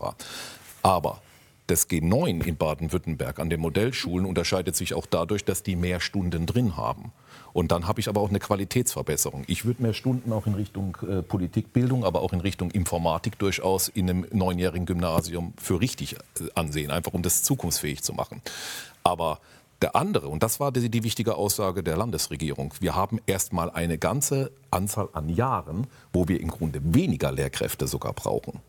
Aber 0.81 1.21
Das 1.67 1.89
G9 1.89 2.45
in 2.45 2.57
Baden-Württemberg 2.57 3.39
an 3.39 3.49
den 3.49 3.59
Modellschulen 3.59 4.27
unterscheidet 4.27 4.75
sich 4.75 4.93
auch 4.93 5.07
dadurch, 5.07 5.45
dass 5.45 5.63
die 5.63 5.75
mehr 5.75 5.99
Stunden 5.99 6.45
drin 6.45 6.77
haben. 6.77 7.11
Und 7.53 7.71
dann 7.71 7.87
habe 7.87 7.99
ich 7.99 8.07
aber 8.07 8.21
auch 8.21 8.29
eine 8.29 8.39
Qualitätsverbesserung. 8.39 9.45
Ich 9.47 9.65
würde 9.65 9.81
mehr 9.81 9.93
Stunden 9.93 10.31
auch 10.31 10.45
in 10.45 10.53
Richtung 10.53 10.97
äh, 11.09 11.23
Politikbildung, 11.23 12.03
aber 12.03 12.21
auch 12.21 12.33
in 12.33 12.41
Richtung 12.41 12.69
Informatik 12.69 13.39
durchaus 13.39 13.87
in 13.87 14.09
einem 14.09 14.27
neunjährigen 14.31 14.85
Gymnasium 14.85 15.53
für 15.57 15.79
richtig 15.79 16.13
äh, 16.15 16.17
ansehen, 16.53 16.91
einfach 16.91 17.13
um 17.13 17.23
das 17.23 17.41
zukunftsfähig 17.41 18.03
zu 18.03 18.13
machen. 18.13 18.41
Aber 19.03 19.39
der 19.81 19.95
andere, 19.95 20.27
und 20.27 20.43
das 20.43 20.59
war 20.59 20.71
die, 20.71 20.89
die 20.89 21.03
wichtige 21.03 21.35
Aussage 21.35 21.81
der 21.81 21.97
Landesregierung, 21.97 22.73
wir 22.79 22.95
haben 22.95 23.19
erstmal 23.25 23.71
eine 23.71 23.97
ganze 23.97 24.51
Anzahl 24.69 25.09
an 25.13 25.29
Jahren, 25.29 25.87
wo 26.13 26.27
wir 26.27 26.39
im 26.41 26.49
Grunde 26.49 26.79
weniger 26.83 27.31
Lehrkräfte 27.31 27.87
sogar 27.87 28.13
brauchen. 28.13 28.61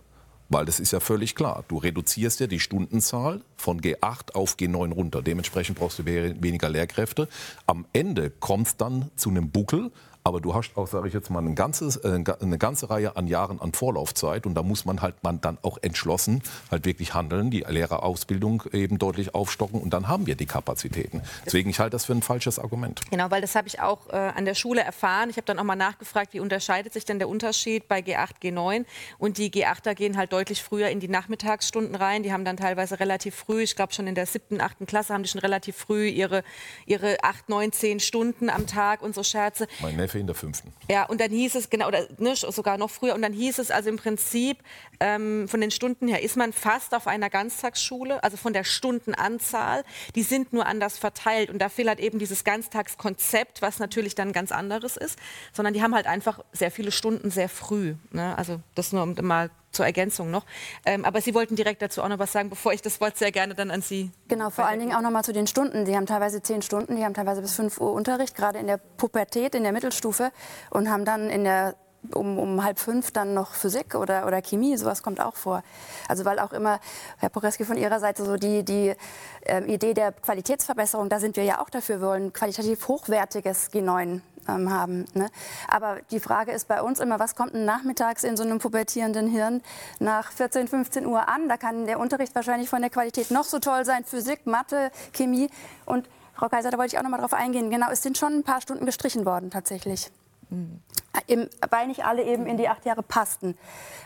Weil 0.49 0.65
das 0.65 0.79
ist 0.79 0.93
ja 0.93 1.01
völlig 1.01 1.35
klar. 1.35 1.65
Du 1.69 1.79
reduzierst 1.79 2.41
ja 2.41 2.47
die 2.47 2.61
Stundenzahl 2.61 3.43
von 3.57 3.81
G8 3.81 4.35
auf 4.35 4.57
G9 4.57 4.93
runter. 4.93 5.23
Dementsprechend 5.23 5.79
brauchst 5.79 5.99
du 5.99 6.07
weniger 6.07 6.69
Lehrkräfte. 6.69 7.29
Am 7.67 7.85
Ende 7.93 8.31
kommt 8.31 8.69
es 8.69 8.77
dann 8.77 9.11
zu 9.17 9.31
einem 9.31 9.51
Buckel, 9.51 9.91
aber 10.27 10.41
du 10.41 10.55
hast 10.55 10.77
auch, 10.77 10.89
sage 10.89 11.07
ich 11.07 11.15
jetzt 11.15 11.31
mal, 11.31 11.39
ein 11.39 11.55
ganzes, 11.55 11.99
äh, 11.99 12.21
eine 12.41 12.59
ganze 12.59 12.91
Reihe 12.91 13.17
an 13.17 13.29
Jahren 13.29 13.61
an 13.61 13.73
Vorlaufzeit 13.73 14.45
und 14.45 14.57
da 14.57 14.65
muss 14.65 14.85
man 14.85 15.01
halt 15.01 15.23
man 15.23 15.41
dann 15.41 15.57
auch 15.63 15.79
entschlossen 15.83 16.43
halt 16.69 16.85
wirklich 16.85 17.15
handeln, 17.15 17.53
die 17.53 17.61
Lehrerausbildung 17.61 18.65
eben 18.73 18.99
deutlich 18.99 19.37
aufstocken 19.37 19.81
und 19.81 19.91
dann 19.91 20.09
haben 20.09 20.27
wir 20.27 20.35
die 20.35 20.47
Kapazitäten. 20.47 21.23
Deswegen 21.45 21.71
ich 21.71 21.79
halte 21.79 21.93
das 21.93 22.07
für 22.07 22.13
ein 22.13 22.23
falsches 22.23 22.59
Argument. 22.59 23.03
Genau, 23.09 23.31
weil 23.31 23.41
das 23.41 23.55
habe 23.55 23.69
ich 23.69 23.81
auch 23.81 24.09
äh, 24.09 24.17
an 24.17 24.45
der 24.45 24.55
Schule 24.55 24.81
erfahren. 24.81 25.31
Ich 25.31 25.37
habe 25.37 25.45
dann 25.45 25.61
auch 25.61 25.65
mal 25.65 25.77
nachgefragt, 25.77 26.35
wie 26.35 26.41
unterscheidet 26.41 26.93
sich 26.93 27.05
denn 27.05 27.21
der 27.21 27.29
Unterschied 27.29 27.87
bei 27.87 28.01
G8, 28.01 28.43
G9 28.43 28.85
und 29.19 29.39
die 29.39 29.53
G8er 29.53 29.95
gehen 29.95 30.17
halt 30.17 30.33
deutlich 30.33 30.61
früher 30.61 30.89
in 30.89 30.99
die 30.99 31.07
Nachmittagsstunden 31.07 31.95
rein. 31.95 32.25
Die 32.25 32.33
haben 32.33 32.45
dann 32.45 32.57
teilweise 32.57 32.99
relativ 32.99 33.37
früh, 33.37 33.63
ich 33.63 33.77
glaube 33.77 33.93
schon 33.93 34.09
in 34.09 34.17
der 34.17 34.27
siebten, 34.27 34.61
achten 34.61 34.87
Klasse 34.87 35.15
haben 35.15 35.23
die 35.23 35.29
schon 35.29 35.41
relativ 35.41 35.77
früh 35.77 36.09
ihre, 36.09 36.43
ihre 36.85 37.19
acht, 37.23 37.49
neun, 37.49 37.71
zehn 37.71 38.01
Stunden 38.01 38.51
am 38.51 38.67
Tag 38.67 39.03
und 39.03 39.15
so 39.15 39.23
Scherze. 39.23 39.69
Mein 39.81 39.95
Neffe 39.95 40.16
in 40.19 40.27
der 40.27 40.35
fünften. 40.35 40.73
Ja, 40.91 41.05
und 41.05 41.21
dann 41.21 41.31
hieß 41.31 41.55
es, 41.55 41.71
genau, 41.71 41.89
oder 41.89 42.07
ne, 42.19 42.35
sogar 42.37 42.79
noch 42.79 42.91
früher, 42.91 43.15
und 43.15 43.23
dann 43.23 43.33
hieß 43.33 43.59
es 43.59 43.71
also 43.71 43.89
im 43.89 43.97
Prinzip, 43.97 44.59
ähm, 45.01 45.49
von 45.49 45.61
den 45.61 45.71
Stunden 45.71 46.09
her 46.09 46.23
ist 46.23 46.37
man 46.37 46.53
fast 46.53 46.95
auf 46.95 47.07
einer 47.07 47.31
Ganztagsschule, 47.31 48.23
also 48.23 48.37
von 48.37 48.53
der 48.53 48.65
Stundenanzahl, 48.65 49.85
die 50.15 50.23
sind 50.23 50.53
nur 50.53 50.67
anders 50.67 50.99
verteilt. 50.99 51.51
Und 51.51 51.59
da 51.61 51.69
fehlt 51.69 51.89
halt 51.89 52.01
eben 52.01 52.19
dieses 52.19 52.45
Ganztagskonzept, 52.45 53.63
was 53.63 53.79
natürlich 53.79 54.15
dann 54.15 54.33
ganz 54.33 54.53
anderes 54.53 54.97
ist, 54.97 55.19
sondern 55.53 55.75
die 55.75 55.83
haben 55.83 55.95
halt 55.95 56.07
einfach 56.07 56.41
sehr 56.53 56.71
viele 56.71 56.93
Stunden 56.93 57.31
sehr 57.31 57.49
früh. 57.49 57.95
Ne? 58.13 58.37
Also 58.37 58.61
das 58.75 58.93
nur 58.93 59.03
um 59.03 59.15
mal 59.23 59.51
zur 59.73 59.85
Ergänzung 59.87 60.31
noch. 60.31 60.45
Ähm, 60.85 61.05
aber 61.05 61.21
Sie 61.21 61.35
wollten 61.35 61.57
direkt 61.57 61.83
dazu 61.83 62.03
auch 62.03 62.09
noch 62.09 62.19
was 62.19 62.33
sagen, 62.33 62.51
bevor 62.51 62.73
ich 62.73 62.83
das 62.83 63.01
Wort 63.01 63.17
sehr 63.17 63.33
gerne 63.33 63.55
dann 63.55 63.71
an 63.71 63.83
Sie. 63.83 64.11
Genau, 64.29 64.51
vor 64.51 64.67
allen 64.67 64.81
Dingen 64.81 64.95
auch 64.95 65.03
noch 65.03 65.11
mal 65.11 65.23
zu 65.23 65.33
den 65.33 65.47
Stunden. 65.47 65.85
Die 65.85 65.97
haben 65.97 66.07
teilweise 66.07 66.43
zehn 66.43 66.63
Stunden, 66.63 66.97
die 66.97 67.05
haben 67.05 67.15
teilweise 67.15 67.43
bis 67.43 67.55
5 67.55 67.81
Uhr 67.81 67.93
Unterricht, 67.93 68.35
gerade 68.35 68.59
in 68.59 68.67
der 68.67 68.79
Pubertät, 68.79 69.55
in 69.55 69.63
der 69.63 69.73
Mittelstufe 69.73 70.33
und 70.71 70.91
haben 70.91 71.05
dann 71.05 71.29
in 71.31 71.45
der 71.45 71.77
um, 72.15 72.39
um 72.39 72.63
halb 72.63 72.79
fünf 72.79 73.11
dann 73.11 73.35
noch 73.35 73.53
Physik 73.55 73.95
oder, 73.95 74.27
oder 74.27 74.43
Chemie, 74.43 74.77
sowas 74.77 75.03
kommt 75.03 75.21
auch 75.21 75.35
vor. 75.35 75.63
Also 76.09 76.25
weil 76.25 76.39
auch 76.39 76.53
immer, 76.53 76.81
Herr 77.19 77.31
Poreski, 77.31 77.65
von 77.65 77.77
Ihrer 77.77 78.01
Seite 78.01 78.25
so 78.25 78.37
die, 78.37 78.65
die 78.65 78.95
äh, 79.43 79.65
Idee 79.65 79.95
der 79.95 80.13
Qualitätsverbesserung, 80.13 81.09
da 81.09 81.21
sind 81.21 81.37
wir 81.37 81.45
ja 81.45 81.61
auch 81.61 81.71
dafür, 81.71 82.01
wir 82.01 82.09
wollen 82.09 82.33
qualitativ 82.33 82.89
hochwertiges 82.89 83.73
G9 83.73 84.21
ähm, 84.49 84.73
haben. 84.73 85.05
Ne? 85.15 85.29
Aber 85.69 85.99
die 86.11 86.21
Frage 86.21 86.53
ist 86.53 86.69
bei 86.69 86.83
uns 86.83 87.01
immer, 87.01 87.19
was 87.19 87.35
kommt 87.35 87.55
denn 87.55 87.65
nachmittags 87.65 88.25
in 88.25 88.37
so 88.37 88.43
einem 88.43 88.59
pubertierenden 88.59 89.29
Hirn 89.29 89.63
nach 89.99 90.33
14, 90.33 90.69
15 90.69 91.07
Uhr 91.07 91.29
an? 91.29 91.49
Da 91.49 91.57
kann 91.57 91.87
der 91.87 91.99
Unterricht 91.99 92.35
wahrscheinlich 92.35 92.69
von 92.69 92.81
der 92.81 92.91
Qualität 92.91 93.31
noch 93.31 93.45
so 93.45 93.59
toll 93.59 93.85
sein, 93.85 94.05
Physik, 94.05 94.47
Mathe, 94.47 94.91
Chemie. 95.13 95.49
Und 95.85 96.09
Frau 96.35 96.49
Kaiser, 96.49 96.71
da 96.71 96.79
wollte 96.79 96.95
ich 96.95 96.99
auch 96.99 97.03
noch 97.03 97.11
mal 97.11 97.19
drauf 97.19 97.35
eingehen. 97.35 97.71
Genau, 97.71 97.91
es 97.91 98.03
sind 98.03 98.19
schon 98.19 98.35
ein 98.35 98.43
paar 98.43 98.61
Stunden 98.61 98.85
gestrichen 98.85 99.25
worden 99.25 99.51
tatsächlich. 99.51 100.11
Mhm. 100.51 100.81
Im, 101.27 101.49
weil 101.71 101.87
nicht 101.87 102.05
alle 102.05 102.23
eben 102.23 102.47
in 102.47 102.57
die 102.57 102.69
acht 102.69 102.85
Jahre 102.85 103.03
passten. 103.03 103.57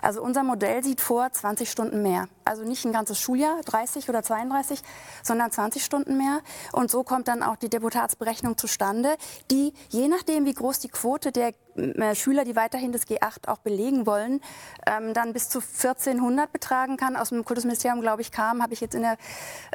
Also 0.02 0.22
unser 0.22 0.42
Modell 0.42 0.82
sieht 0.82 1.00
vor 1.00 1.30
20 1.30 1.70
Stunden 1.70 2.02
mehr. 2.02 2.28
Also 2.44 2.64
nicht 2.64 2.84
ein 2.84 2.92
ganzes 2.92 3.20
Schuljahr, 3.20 3.60
30 3.64 4.08
oder 4.08 4.22
32, 4.22 4.80
sondern 5.22 5.50
20 5.50 5.84
Stunden 5.84 6.16
mehr. 6.16 6.40
Und 6.72 6.90
so 6.90 7.02
kommt 7.02 7.28
dann 7.28 7.42
auch 7.42 7.56
die 7.56 7.68
Deputatsberechnung 7.68 8.56
zustande, 8.56 9.16
die 9.50 9.72
je 9.88 10.08
nachdem, 10.08 10.46
wie 10.46 10.54
groß 10.54 10.78
die 10.78 10.88
Quote 10.88 11.32
der 11.32 11.52
äh, 11.76 12.14
Schüler, 12.14 12.44
die 12.44 12.56
weiterhin 12.56 12.92
das 12.92 13.06
G8 13.06 13.48
auch 13.48 13.58
belegen 13.58 14.06
wollen, 14.06 14.40
ähm, 14.86 15.14
dann 15.14 15.32
bis 15.32 15.48
zu 15.48 15.60
1400 15.60 16.52
betragen 16.52 16.96
kann. 16.96 17.16
Aus 17.16 17.30
dem 17.30 17.44
Kultusministerium, 17.44 18.00
glaube 18.00 18.22
ich, 18.22 18.32
kam, 18.32 18.62
habe 18.62 18.72
ich 18.72 18.80
jetzt 18.80 18.94
in 18.94 19.02
der 19.02 19.16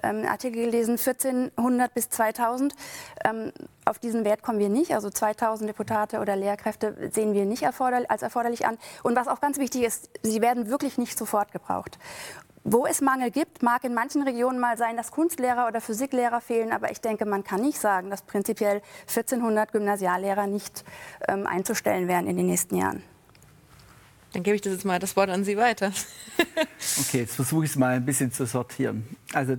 ähm, 0.03 0.25
Artikel 0.25 0.65
gelesen, 0.65 0.97
1400 0.97 1.93
bis 1.93 2.09
2000. 2.09 2.75
Ähm, 3.23 3.51
auf 3.85 3.99
diesen 3.99 4.25
Wert 4.25 4.41
kommen 4.41 4.59
wir 4.59 4.69
nicht. 4.69 4.93
Also 4.93 5.09
2000 5.09 5.69
Deputate 5.69 6.19
oder 6.19 6.35
Lehrkräfte 6.35 7.09
sehen 7.11 7.24
wir 7.33 7.45
nicht 7.45 7.63
erforderlich, 7.63 8.09
als 8.09 8.21
erforderlich 8.21 8.65
an. 8.65 8.77
Und 9.03 9.15
was 9.15 9.27
auch 9.27 9.41
ganz 9.41 9.57
wichtig 9.57 9.83
ist, 9.83 10.09
sie 10.23 10.41
werden 10.41 10.69
wirklich 10.69 10.97
nicht 10.97 11.17
sofort 11.17 11.51
gebraucht. 11.51 11.97
Wo 12.67 12.87
es 12.87 12.99
Mangel 12.99 13.29
gibt, 13.29 13.61
mag 13.61 13.83
in 13.83 13.93
manchen 13.93 14.23
Regionen 14.23 14.59
mal 14.59 14.75
sein, 14.75 14.97
dass 14.97 15.11
Kunstlehrer 15.11 15.67
oder 15.67 15.81
Physiklehrer 15.81 16.41
fehlen, 16.41 16.71
aber 16.71 16.89
ich 16.91 16.99
denke, 16.99 17.25
man 17.25 17.43
kann 17.43 17.61
nicht 17.61 17.79
sagen, 17.79 18.09
dass 18.09 18.23
prinzipiell 18.23 18.81
1400 19.01 19.71
Gymnasiallehrer 19.71 20.47
nicht 20.47 20.83
ähm, 21.27 21.45
einzustellen 21.45 22.07
wären 22.07 22.25
in 22.25 22.37
den 22.37 22.47
nächsten 22.47 22.75
Jahren. 22.75 23.03
Dann 24.33 24.41
gebe 24.41 24.55
ich 24.55 24.61
das 24.61 24.73
jetzt 24.73 24.83
mal 24.83 24.97
das 24.97 25.15
Wort 25.15 25.29
an 25.29 25.45
Sie 25.45 25.57
weiter. 25.57 25.91
okay, 26.99 27.19
jetzt 27.19 27.35
versuche 27.35 27.65
ich 27.65 27.71
es 27.71 27.77
mal 27.77 27.95
ein 27.95 28.05
bisschen 28.05 28.31
zu 28.31 28.45
sortieren. 28.45 29.15
Also, 29.31 29.57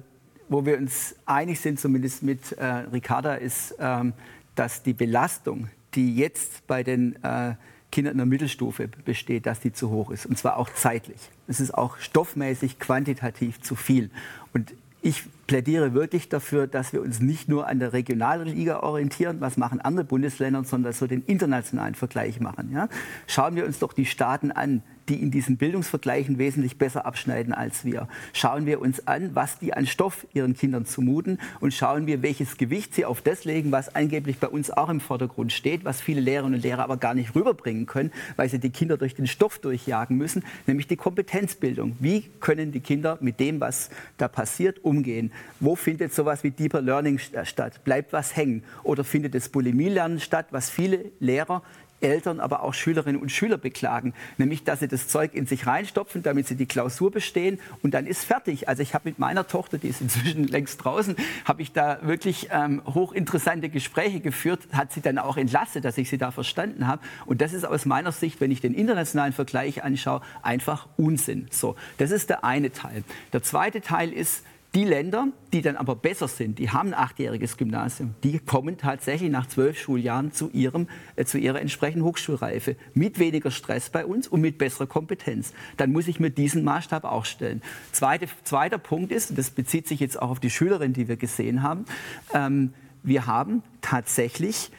wo 0.49 0.67
wir 0.67 0.77
uns 0.77 1.15
einig 1.25 1.61
sind, 1.61 1.79
zumindest 1.79 2.25
mit 2.25 2.53
äh, 2.53 2.65
Ricarda, 2.93 3.37
ist, 3.37 3.75
ähm, 3.79 4.13
dass 4.57 4.83
die 4.83 4.93
Belastung, 4.95 5.71
die 5.97 6.15
jetzt 6.15 6.67
bei 6.67 6.83
den 6.83 7.23
äh, 7.25 7.55
Kinder 7.91 8.11
in 8.11 8.19
der 8.19 8.27
Mittelstufe 8.27 8.89
besteht, 8.89 9.47
dass 9.47 9.61
die 9.61 9.73
zu 9.73 9.91
hoch 9.91 10.11
ist. 10.11 10.27
Und 10.27 10.37
zwar 10.37 10.59
auch 10.59 10.69
zeitlich. 10.75 11.31
Es 11.49 11.61
ist 11.61 11.73
auch 11.73 11.97
stoffmäßig 11.99 12.79
quantitativ 12.79 13.61
zu 13.61 13.75
viel. 13.75 14.11
Und 14.53 14.75
ich 15.03 15.25
plädiere 15.47 15.95
wirklich 15.95 16.29
dafür, 16.29 16.67
dass 16.67 16.93
wir 16.93 17.01
uns 17.01 17.21
nicht 17.21 17.49
nur 17.49 17.69
an 17.69 17.79
der 17.79 17.93
Regionalliga 17.93 18.81
orientieren, 18.81 19.41
was 19.41 19.57
machen 19.57 19.81
andere 19.81 20.05
Bundesländer, 20.05 20.65
sondern 20.65 20.93
so 20.93 21.07
den 21.07 21.23
internationalen 21.25 21.95
Vergleich 21.95 22.41
machen. 22.41 22.73
Ja? 22.73 22.89
Schauen 23.27 23.55
wir 23.55 23.65
uns 23.65 23.79
doch 23.79 23.93
die 23.93 24.07
Staaten 24.07 24.51
an, 24.51 24.83
die 25.09 25.21
in 25.23 25.31
diesen 25.31 25.57
Bildungsvergleichen 25.57 26.39
wesentlich 26.39 26.79
besser 26.79 27.07
abschneiden 27.07 27.53
als 27.53 27.85
wir. 27.85 28.09
Schauen 28.33 28.67
wir 28.67 28.81
uns 28.81 29.07
an, 29.07 29.35
was 29.35 29.59
die 29.59 29.75
an 29.75 29.87
Stoff 29.87 30.27
ihren 30.35 30.55
Kindern 30.55 30.87
zumuten 30.87 31.39
und 31.61 31.73
schauen 31.73 32.07
wir, 32.07 32.23
welches 32.23 32.57
Gewicht 32.57 32.95
sie 32.95 33.05
auf 33.05 33.23
das 33.23 33.45
legen, 33.45 33.73
was 33.73 33.95
angeblich 33.95 34.39
bei 34.39 34.49
uns 34.49 34.71
auch 34.71 34.89
im 34.89 35.01
Vordergrund 35.01 35.53
steht, 35.53 35.85
was 35.85 36.01
viele 36.01 36.21
Lehrerinnen 36.21 36.55
und 36.55 36.63
Lehrer 36.63 36.83
aber 36.83 36.97
gar 36.97 37.15
nicht 37.15 37.35
rüberbringen 37.35 37.87
können, 37.87 38.13
weil 38.37 38.49
sie 38.49 38.59
die 38.59 38.71
Kinder 38.71 38.97
durch 38.97 39.15
den 39.15 39.27
Stoff 39.27 39.59
durchjagen 39.59 40.17
müssen, 40.17 40.45
nämlich 40.67 40.87
die 40.87 40.97
Kompetenzbildung. 40.97 41.97
Wie 42.01 42.23
können 42.41 42.73
die 42.73 42.81
Kinder 42.81 43.19
mit 43.21 43.41
dem, 43.41 43.61
was 43.61 43.91
da 44.17 44.29
passiert, 44.29 44.85
umgehen? 44.85 45.33
Wo 45.61 45.77
findet 45.77 46.15
sowas 46.15 46.45
wie 46.45 46.51
Deeper 46.51 46.81
Learning 46.81 47.19
statt? 47.19 47.85
Bleibt 47.85 48.13
was 48.13 48.37
hängen? 48.37 48.63
Oder 48.83 49.05
findet 49.05 49.35
das 49.35 49.49
Bulimie-Lernen 49.49 50.21
statt, 50.21 50.47
was 50.51 50.71
viele 50.71 51.13
Lehrer 51.21 51.63
Eltern, 52.01 52.41
aber 52.41 52.63
auch 52.63 52.75
Schülerinnen 52.75 53.21
und 53.21 53.31
Schüler 53.31 53.59
beklagen, 53.59 54.15
nämlich 54.39 54.65
dass 54.65 54.81
sie 54.81 54.89
das 54.89 55.09
Zeug 55.09 55.35
in 55.35 55.47
sich 55.47 55.67
reinstopfen, 55.67 56.23
damit 56.23 56.47
sie 56.47 56.57
die 56.57 56.67
Klausur 56.67 57.11
bestehen 57.11 57.59
und 57.83 57.95
dann 57.95 58.07
ist 58.07 58.25
fertig. 58.25 58.69
Also 58.69 58.83
ich 58.83 58.95
habe 58.95 59.09
mit 59.09 59.19
meiner 59.19 59.47
Tochter, 59.47 59.79
die 59.79 59.89
ist 59.89 60.01
inzwischen 60.01 60.45
längst 60.49 60.85
draußen, 60.85 61.17
habe 61.45 61.63
ich 61.63 61.73
da 61.73 61.99
wirklich 62.03 62.49
ähm, 62.53 62.83
hochinteressante 62.87 63.69
Gespräche 63.69 64.21
geführt, 64.21 64.61
hat 64.73 64.93
sie 64.93 65.01
dann 65.01 65.19
auch 65.19 65.37
entlastet, 65.37 65.85
dass 65.85 65.99
ich 65.99 66.09
sie 66.09 66.19
da 66.19 66.31
verstanden 66.31 66.87
habe. 66.87 67.03
Und 67.25 67.41
das 67.41 67.53
ist 67.53 67.65
aus 67.65 67.87
meiner 67.87 68.13
Sicht, 68.13 68.41
wenn 68.41 68.51
ich 68.51 68.61
den 68.61 68.75
internationalen 68.75 69.33
Vergleich 69.33 69.83
anschaue, 69.83 70.21
einfach 70.43 70.87
Unsinn. 70.97 71.49
So, 71.51 71.77
das 71.99 72.11
ist 72.11 72.31
der 72.31 72.45
eine 72.45 72.73
Teil. 72.73 73.05
Der 73.33 73.43
zweite 73.43 73.81
Teil 73.81 74.13
ist, 74.13 74.45
die 74.77 74.85
Länder, 74.85 75.29
die 75.55 75.63
dann 75.63 75.77
aber 75.77 75.97
besser 75.97 76.29
sind, 76.29 76.59
die 76.59 76.69
haben 76.69 76.91
ein 76.91 76.95
achtjähriges 76.95 77.57
Gymnasium, 77.57 78.15
die 78.23 78.39
kommen 78.39 78.77
tatsächlich 78.77 79.31
nach 79.31 79.47
zwölf 79.47 79.81
Schuljahren 79.81 80.33
zu, 80.33 80.51
ihrem, 80.51 80.87
äh, 81.17 81.25
zu 81.25 81.39
ihrer 81.39 81.63
entsprechenden 81.63 82.05
Hochschulreife 82.05 82.77
mit 82.93 83.19
weniger 83.19 83.51
Stress 83.51 83.89
bei 83.89 84.05
uns 84.05 84.29
und 84.29 84.43
mit 84.43 84.59
besserer 84.59 84.87
Kompetenz. 84.87 85.55
Dann 85.79 85.93
muss 85.93 86.09
ich 86.09 86.21
mir 86.21 86.29
diesen 86.29 86.63
Maßstab 86.63 87.05
auch 87.05 87.25
stellen. 87.25 87.63
Zweite, 87.91 88.27
zweiter 88.45 88.77
Punkt 88.77 89.13
ist, 89.13 89.31
und 89.31 89.39
das 89.39 89.49
bezieht 89.49 89.89
sich 89.89 89.99
jetzt 90.01 90.21
auch 90.21 90.29
auf 90.29 90.41
die 90.41 90.51
Schülerin, 90.51 90.93
die 90.93 91.09
wir 91.09 91.17
gesehen 91.17 91.63
haben, 91.63 91.87
ähm, 92.35 92.75
wir 93.03 93.27
haben 93.27 93.63
tatsächlich 93.81 94.71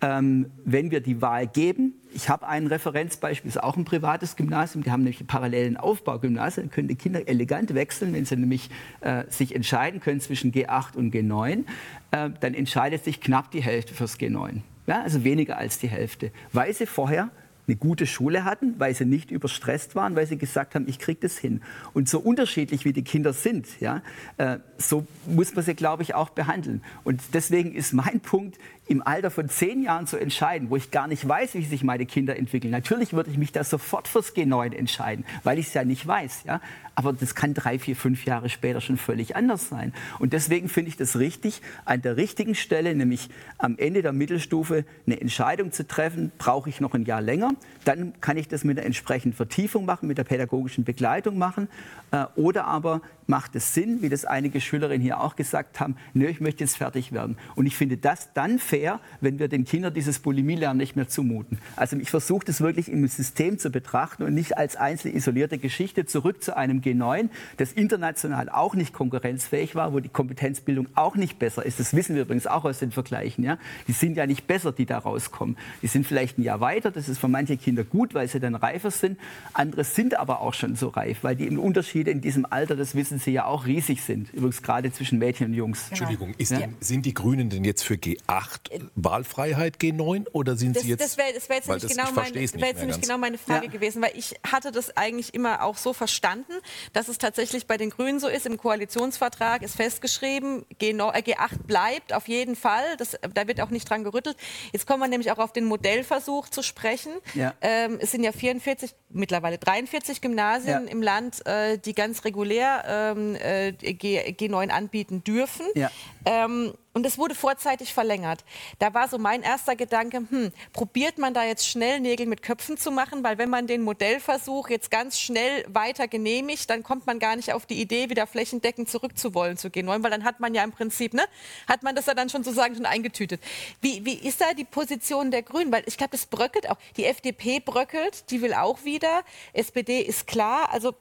ähm, 0.00 0.50
wenn 0.64 0.90
wir 0.90 1.00
die 1.00 1.20
Wahl 1.20 1.46
geben, 1.46 1.94
ich 2.14 2.28
habe 2.28 2.46
ein 2.46 2.66
Referenzbeispiel, 2.66 3.48
ist 3.48 3.62
auch 3.62 3.76
ein 3.76 3.84
privates 3.84 4.36
Gymnasium, 4.36 4.82
die 4.82 4.90
haben 4.90 5.02
nämlich 5.02 5.26
parallelen 5.26 5.76
Aufbaugymnasien, 5.76 6.66
dann 6.66 6.70
können 6.70 6.88
die 6.88 6.94
Kinder 6.94 7.26
elegant 7.28 7.74
wechseln, 7.74 8.12
wenn 8.14 8.24
sie 8.24 8.36
nämlich 8.36 8.70
äh, 9.00 9.24
sich 9.28 9.54
entscheiden 9.54 10.00
können 10.00 10.20
zwischen 10.20 10.52
G8 10.52 10.96
und 10.96 11.14
G9, 11.14 11.64
äh, 12.10 12.30
dann 12.40 12.54
entscheidet 12.54 13.04
sich 13.04 13.20
knapp 13.20 13.50
die 13.50 13.62
Hälfte 13.62 13.94
fürs 13.94 14.18
G9. 14.18 14.60
Ja, 14.86 15.02
also 15.02 15.22
weniger 15.22 15.58
als 15.58 15.78
die 15.78 15.88
Hälfte, 15.88 16.32
weil 16.52 16.72
sie 16.72 16.86
vorher 16.86 17.30
eine 17.68 17.76
gute 17.76 18.06
Schule 18.06 18.44
hatten, 18.44 18.74
weil 18.78 18.94
sie 18.94 19.04
nicht 19.04 19.30
überstresst 19.30 19.94
waren, 19.94 20.16
weil 20.16 20.26
sie 20.26 20.38
gesagt 20.38 20.74
haben, 20.74 20.88
ich 20.88 20.98
kriege 20.98 21.20
das 21.20 21.38
hin. 21.38 21.60
Und 21.94 22.08
so 22.08 22.18
unterschiedlich 22.18 22.84
wie 22.84 22.92
die 22.92 23.04
Kinder 23.04 23.32
sind, 23.32 23.80
ja, 23.80 24.02
äh, 24.38 24.58
so 24.78 25.06
muss 25.26 25.54
man 25.54 25.64
sie, 25.64 25.74
glaube 25.74 26.02
ich, 26.02 26.14
auch 26.14 26.30
behandeln. 26.30 26.82
Und 27.04 27.20
deswegen 27.34 27.74
ist 27.74 27.92
mein 27.92 28.20
Punkt, 28.20 28.58
im 28.88 29.06
Alter 29.06 29.30
von 29.30 29.48
zehn 29.48 29.82
Jahren 29.82 30.06
zu 30.06 30.16
entscheiden, 30.16 30.70
wo 30.70 30.76
ich 30.76 30.90
gar 30.90 31.06
nicht 31.06 31.28
weiß, 31.28 31.54
wie 31.54 31.64
sich 31.64 31.84
meine 31.84 32.06
Kinder 32.06 32.36
entwickeln. 32.36 32.70
Natürlich 32.70 33.12
würde 33.12 33.30
ich 33.30 33.36
mich 33.36 33.52
da 33.52 33.62
sofort 33.62 34.08
fürs 34.08 34.34
G9 34.34 34.74
entscheiden, 34.74 35.24
weil 35.44 35.58
ich 35.58 35.68
es 35.68 35.74
ja 35.74 35.84
nicht 35.84 36.06
weiß. 36.06 36.44
Ja? 36.46 36.60
Aber 36.94 37.12
das 37.12 37.34
kann 37.34 37.52
drei, 37.54 37.78
vier, 37.78 37.94
fünf 37.94 38.24
Jahre 38.24 38.48
später 38.48 38.80
schon 38.80 38.96
völlig 38.96 39.36
anders 39.36 39.68
sein. 39.68 39.92
Und 40.18 40.32
deswegen 40.32 40.68
finde 40.68 40.88
ich 40.88 40.96
das 40.96 41.18
richtig, 41.18 41.60
an 41.84 42.00
der 42.00 42.16
richtigen 42.16 42.54
Stelle, 42.54 42.94
nämlich 42.94 43.28
am 43.58 43.76
Ende 43.76 44.02
der 44.02 44.12
Mittelstufe, 44.12 44.84
eine 45.06 45.20
Entscheidung 45.20 45.70
zu 45.70 45.86
treffen, 45.86 46.32
brauche 46.38 46.70
ich 46.70 46.80
noch 46.80 46.94
ein 46.94 47.04
Jahr 47.04 47.20
länger. 47.20 47.52
Dann 47.84 48.12
kann 48.20 48.36
ich 48.36 48.48
das 48.48 48.64
mit 48.64 48.76
der 48.76 48.86
entsprechenden 48.86 49.34
Vertiefung 49.34 49.84
machen, 49.84 50.08
mit 50.08 50.18
der 50.18 50.24
pädagogischen 50.24 50.84
Begleitung 50.84 51.38
machen. 51.38 51.68
Äh, 52.10 52.26
oder 52.36 52.66
aber 52.66 53.00
macht 53.28 53.54
es 53.56 53.74
Sinn, 53.74 54.00
wie 54.00 54.08
das 54.08 54.24
einige 54.24 54.60
Schülerinnen 54.60 55.02
hier 55.02 55.20
auch 55.20 55.36
gesagt 55.36 55.80
haben, 55.80 55.96
nö, 56.14 56.26
ich 56.26 56.40
möchte 56.40 56.64
jetzt 56.64 56.78
fertig 56.78 57.12
werden. 57.12 57.36
Und 57.56 57.66
ich 57.66 57.76
finde 57.76 57.98
das 57.98 58.32
dann 58.32 58.58
fair, 58.58 59.00
wenn 59.20 59.38
wir 59.38 59.48
den 59.48 59.64
Kindern 59.64 59.92
dieses 59.92 60.18
Bulimie-Lernen 60.18 60.78
nicht 60.78 60.96
mehr 60.96 61.08
zumuten. 61.08 61.58
Also 61.76 61.96
ich 61.98 62.10
versuche 62.10 62.46
das 62.46 62.60
wirklich 62.60 62.90
im 62.90 63.06
System 63.06 63.58
zu 63.58 63.70
betrachten 63.70 64.22
und 64.22 64.34
nicht 64.34 64.56
als 64.56 64.76
einzelne 64.76 65.14
isolierte 65.14 65.58
Geschichte 65.58 66.06
zurück 66.06 66.42
zu 66.42 66.56
einem 66.56 66.80
G9, 66.80 67.28
das 67.58 67.72
international 67.72 68.48
auch 68.48 68.74
nicht 68.74 68.94
konkurrenzfähig 68.94 69.74
war, 69.74 69.92
wo 69.92 70.00
die 70.00 70.08
Kompetenzbildung 70.08 70.88
auch 70.94 71.14
nicht 71.14 71.38
besser 71.38 71.66
ist. 71.66 71.78
Das 71.78 71.94
wissen 71.94 72.14
wir 72.14 72.22
übrigens 72.22 72.46
auch 72.46 72.64
aus 72.64 72.78
den 72.78 72.92
Vergleichen. 72.92 73.44
Ja? 73.44 73.58
Die 73.86 73.92
sind 73.92 74.16
ja 74.16 74.26
nicht 74.26 74.46
besser, 74.46 74.72
die 74.72 74.86
da 74.86 74.98
rauskommen. 74.98 75.58
Die 75.82 75.86
sind 75.86 76.06
vielleicht 76.06 76.38
ein 76.38 76.42
Jahr 76.42 76.60
weiter, 76.60 76.90
das 76.90 77.08
ist 77.10 77.18
für 77.18 77.28
manche 77.28 77.58
Kinder 77.58 77.84
gut, 77.84 78.14
weil 78.14 78.26
sie 78.26 78.40
dann 78.40 78.54
reifer 78.54 78.90
sind. 78.90 79.18
Andere 79.52 79.84
sind 79.84 80.18
aber 80.18 80.40
auch 80.40 80.54
schon 80.54 80.76
so 80.76 80.88
reif, 80.88 81.18
weil 81.22 81.36
die 81.36 81.48
Unterschiede 81.56 82.10
in 82.10 82.22
diesem 82.22 82.46
Alter, 82.48 82.74
das 82.74 82.94
wissen 82.94 83.17
sie 83.18 83.32
ja 83.32 83.44
auch 83.46 83.66
riesig 83.66 84.02
sind. 84.02 84.32
Übrigens 84.32 84.62
gerade 84.62 84.92
zwischen 84.92 85.18
Mädchen 85.18 85.48
und 85.48 85.54
Jungs. 85.54 85.90
Genau. 85.90 85.90
Entschuldigung, 85.90 86.34
ja? 86.38 86.66
die, 86.66 86.84
sind 86.84 87.06
die 87.06 87.14
Grünen 87.14 87.50
denn 87.50 87.64
jetzt 87.64 87.82
für 87.82 87.94
G8 87.94 88.80
Wahlfreiheit 88.94 89.78
G9 89.78 90.28
oder 90.32 90.56
sind 90.56 90.76
das, 90.76 90.82
sie 90.82 90.90
jetzt? 90.90 91.02
Das 91.02 91.16
wäre 91.16 91.28
wär 91.48 91.56
jetzt, 91.56 91.68
nämlich, 91.68 91.88
genau, 91.88 92.12
mein, 92.12 92.34
wär 92.34 92.42
jetzt 92.42 92.80
nämlich 92.80 93.00
genau 93.00 93.18
meine 93.18 93.38
Frage 93.38 93.66
ja. 93.66 93.72
gewesen, 93.72 94.02
weil 94.02 94.12
ich 94.14 94.34
hatte 94.46 94.72
das 94.72 94.96
eigentlich 94.96 95.34
immer 95.34 95.62
auch 95.62 95.76
so 95.76 95.92
verstanden, 95.92 96.52
dass 96.92 97.08
es 97.08 97.18
tatsächlich 97.18 97.66
bei 97.66 97.76
den 97.76 97.90
Grünen 97.90 98.20
so 98.20 98.28
ist. 98.28 98.46
Im 98.46 98.56
Koalitionsvertrag 98.56 99.62
ist 99.62 99.76
festgeschrieben, 99.76 100.64
G8 100.80 101.16
äh, 101.16 101.58
bleibt 101.66 102.12
auf 102.12 102.28
jeden 102.28 102.56
Fall. 102.56 102.84
Das, 102.98 103.18
da 103.34 103.46
wird 103.46 103.60
auch 103.60 103.70
nicht 103.70 103.88
dran 103.88 104.04
gerüttelt. 104.04 104.36
Jetzt 104.72 104.86
kommen 104.86 105.00
wir 105.00 105.08
nämlich 105.08 105.30
auch 105.32 105.38
auf 105.38 105.52
den 105.52 105.64
Modellversuch 105.64 106.48
zu 106.48 106.62
sprechen. 106.62 107.12
Ja. 107.34 107.54
Ähm, 107.60 107.98
es 108.00 108.10
sind 108.10 108.24
ja 108.24 108.32
44, 108.32 108.94
mittlerweile 109.10 109.58
43 109.58 110.20
Gymnasien 110.20 110.88
im 110.88 111.02
Land, 111.02 111.44
äh, 111.46 111.78
die 111.78 111.94
ganz 111.94 112.24
regulär 112.24 113.07
ähm, 113.16 113.36
äh, 113.36 113.72
G, 113.72 114.20
G9 114.32 114.70
anbieten 114.70 115.24
dürfen. 115.24 115.66
Ja. 115.74 115.90
Ähm, 116.24 116.74
und 116.98 117.06
es 117.06 117.16
wurde 117.16 117.36
vorzeitig 117.36 117.94
verlängert. 117.94 118.44
Da 118.80 118.92
war 118.92 119.06
so 119.06 119.18
mein 119.18 119.42
erster 119.42 119.76
Gedanke, 119.76 120.16
hm, 120.28 120.50
probiert 120.72 121.16
man 121.16 121.32
da 121.32 121.44
jetzt 121.44 121.68
schnell 121.68 122.00
Nägel 122.00 122.26
mit 122.26 122.42
Köpfen 122.42 122.76
zu 122.76 122.90
machen, 122.90 123.22
weil 123.22 123.38
wenn 123.38 123.48
man 123.48 123.68
den 123.68 123.82
Modellversuch 123.82 124.68
jetzt 124.68 124.90
ganz 124.90 125.20
schnell 125.20 125.64
weiter 125.68 126.08
genehmigt, 126.08 126.68
dann 126.70 126.82
kommt 126.82 127.06
man 127.06 127.20
gar 127.20 127.36
nicht 127.36 127.52
auf 127.52 127.66
die 127.66 127.80
Idee, 127.80 128.10
wieder 128.10 128.26
flächendeckend 128.26 128.88
zurückzuwollen 128.88 129.56
zu 129.56 129.70
gehen, 129.70 129.86
weil 129.86 130.00
dann 130.10 130.24
hat 130.24 130.40
man 130.40 130.56
ja 130.56 130.64
im 130.64 130.72
Prinzip, 130.72 131.14
ne, 131.14 131.22
hat 131.68 131.84
man 131.84 131.94
das 131.94 132.06
ja 132.06 132.14
dann 132.14 132.30
schon 132.30 132.42
sozusagen 132.42 132.74
schon 132.74 132.86
eingetütet. 132.86 133.40
Wie, 133.80 134.04
wie 134.04 134.14
ist 134.14 134.40
da 134.40 134.52
die 134.52 134.64
Position 134.64 135.30
der 135.30 135.42
Grünen? 135.42 135.70
Weil 135.70 135.84
ich 135.86 135.98
glaube, 135.98 136.10
das 136.10 136.26
bröckelt 136.26 136.68
auch. 136.68 136.78
Die 136.96 137.04
FDP 137.04 137.60
bröckelt, 137.60 138.28
die 138.32 138.42
will 138.42 138.54
auch 138.54 138.84
wieder. 138.84 139.22
SPD 139.52 140.00
ist 140.00 140.26
klar. 140.26 140.70
Also 140.72 140.94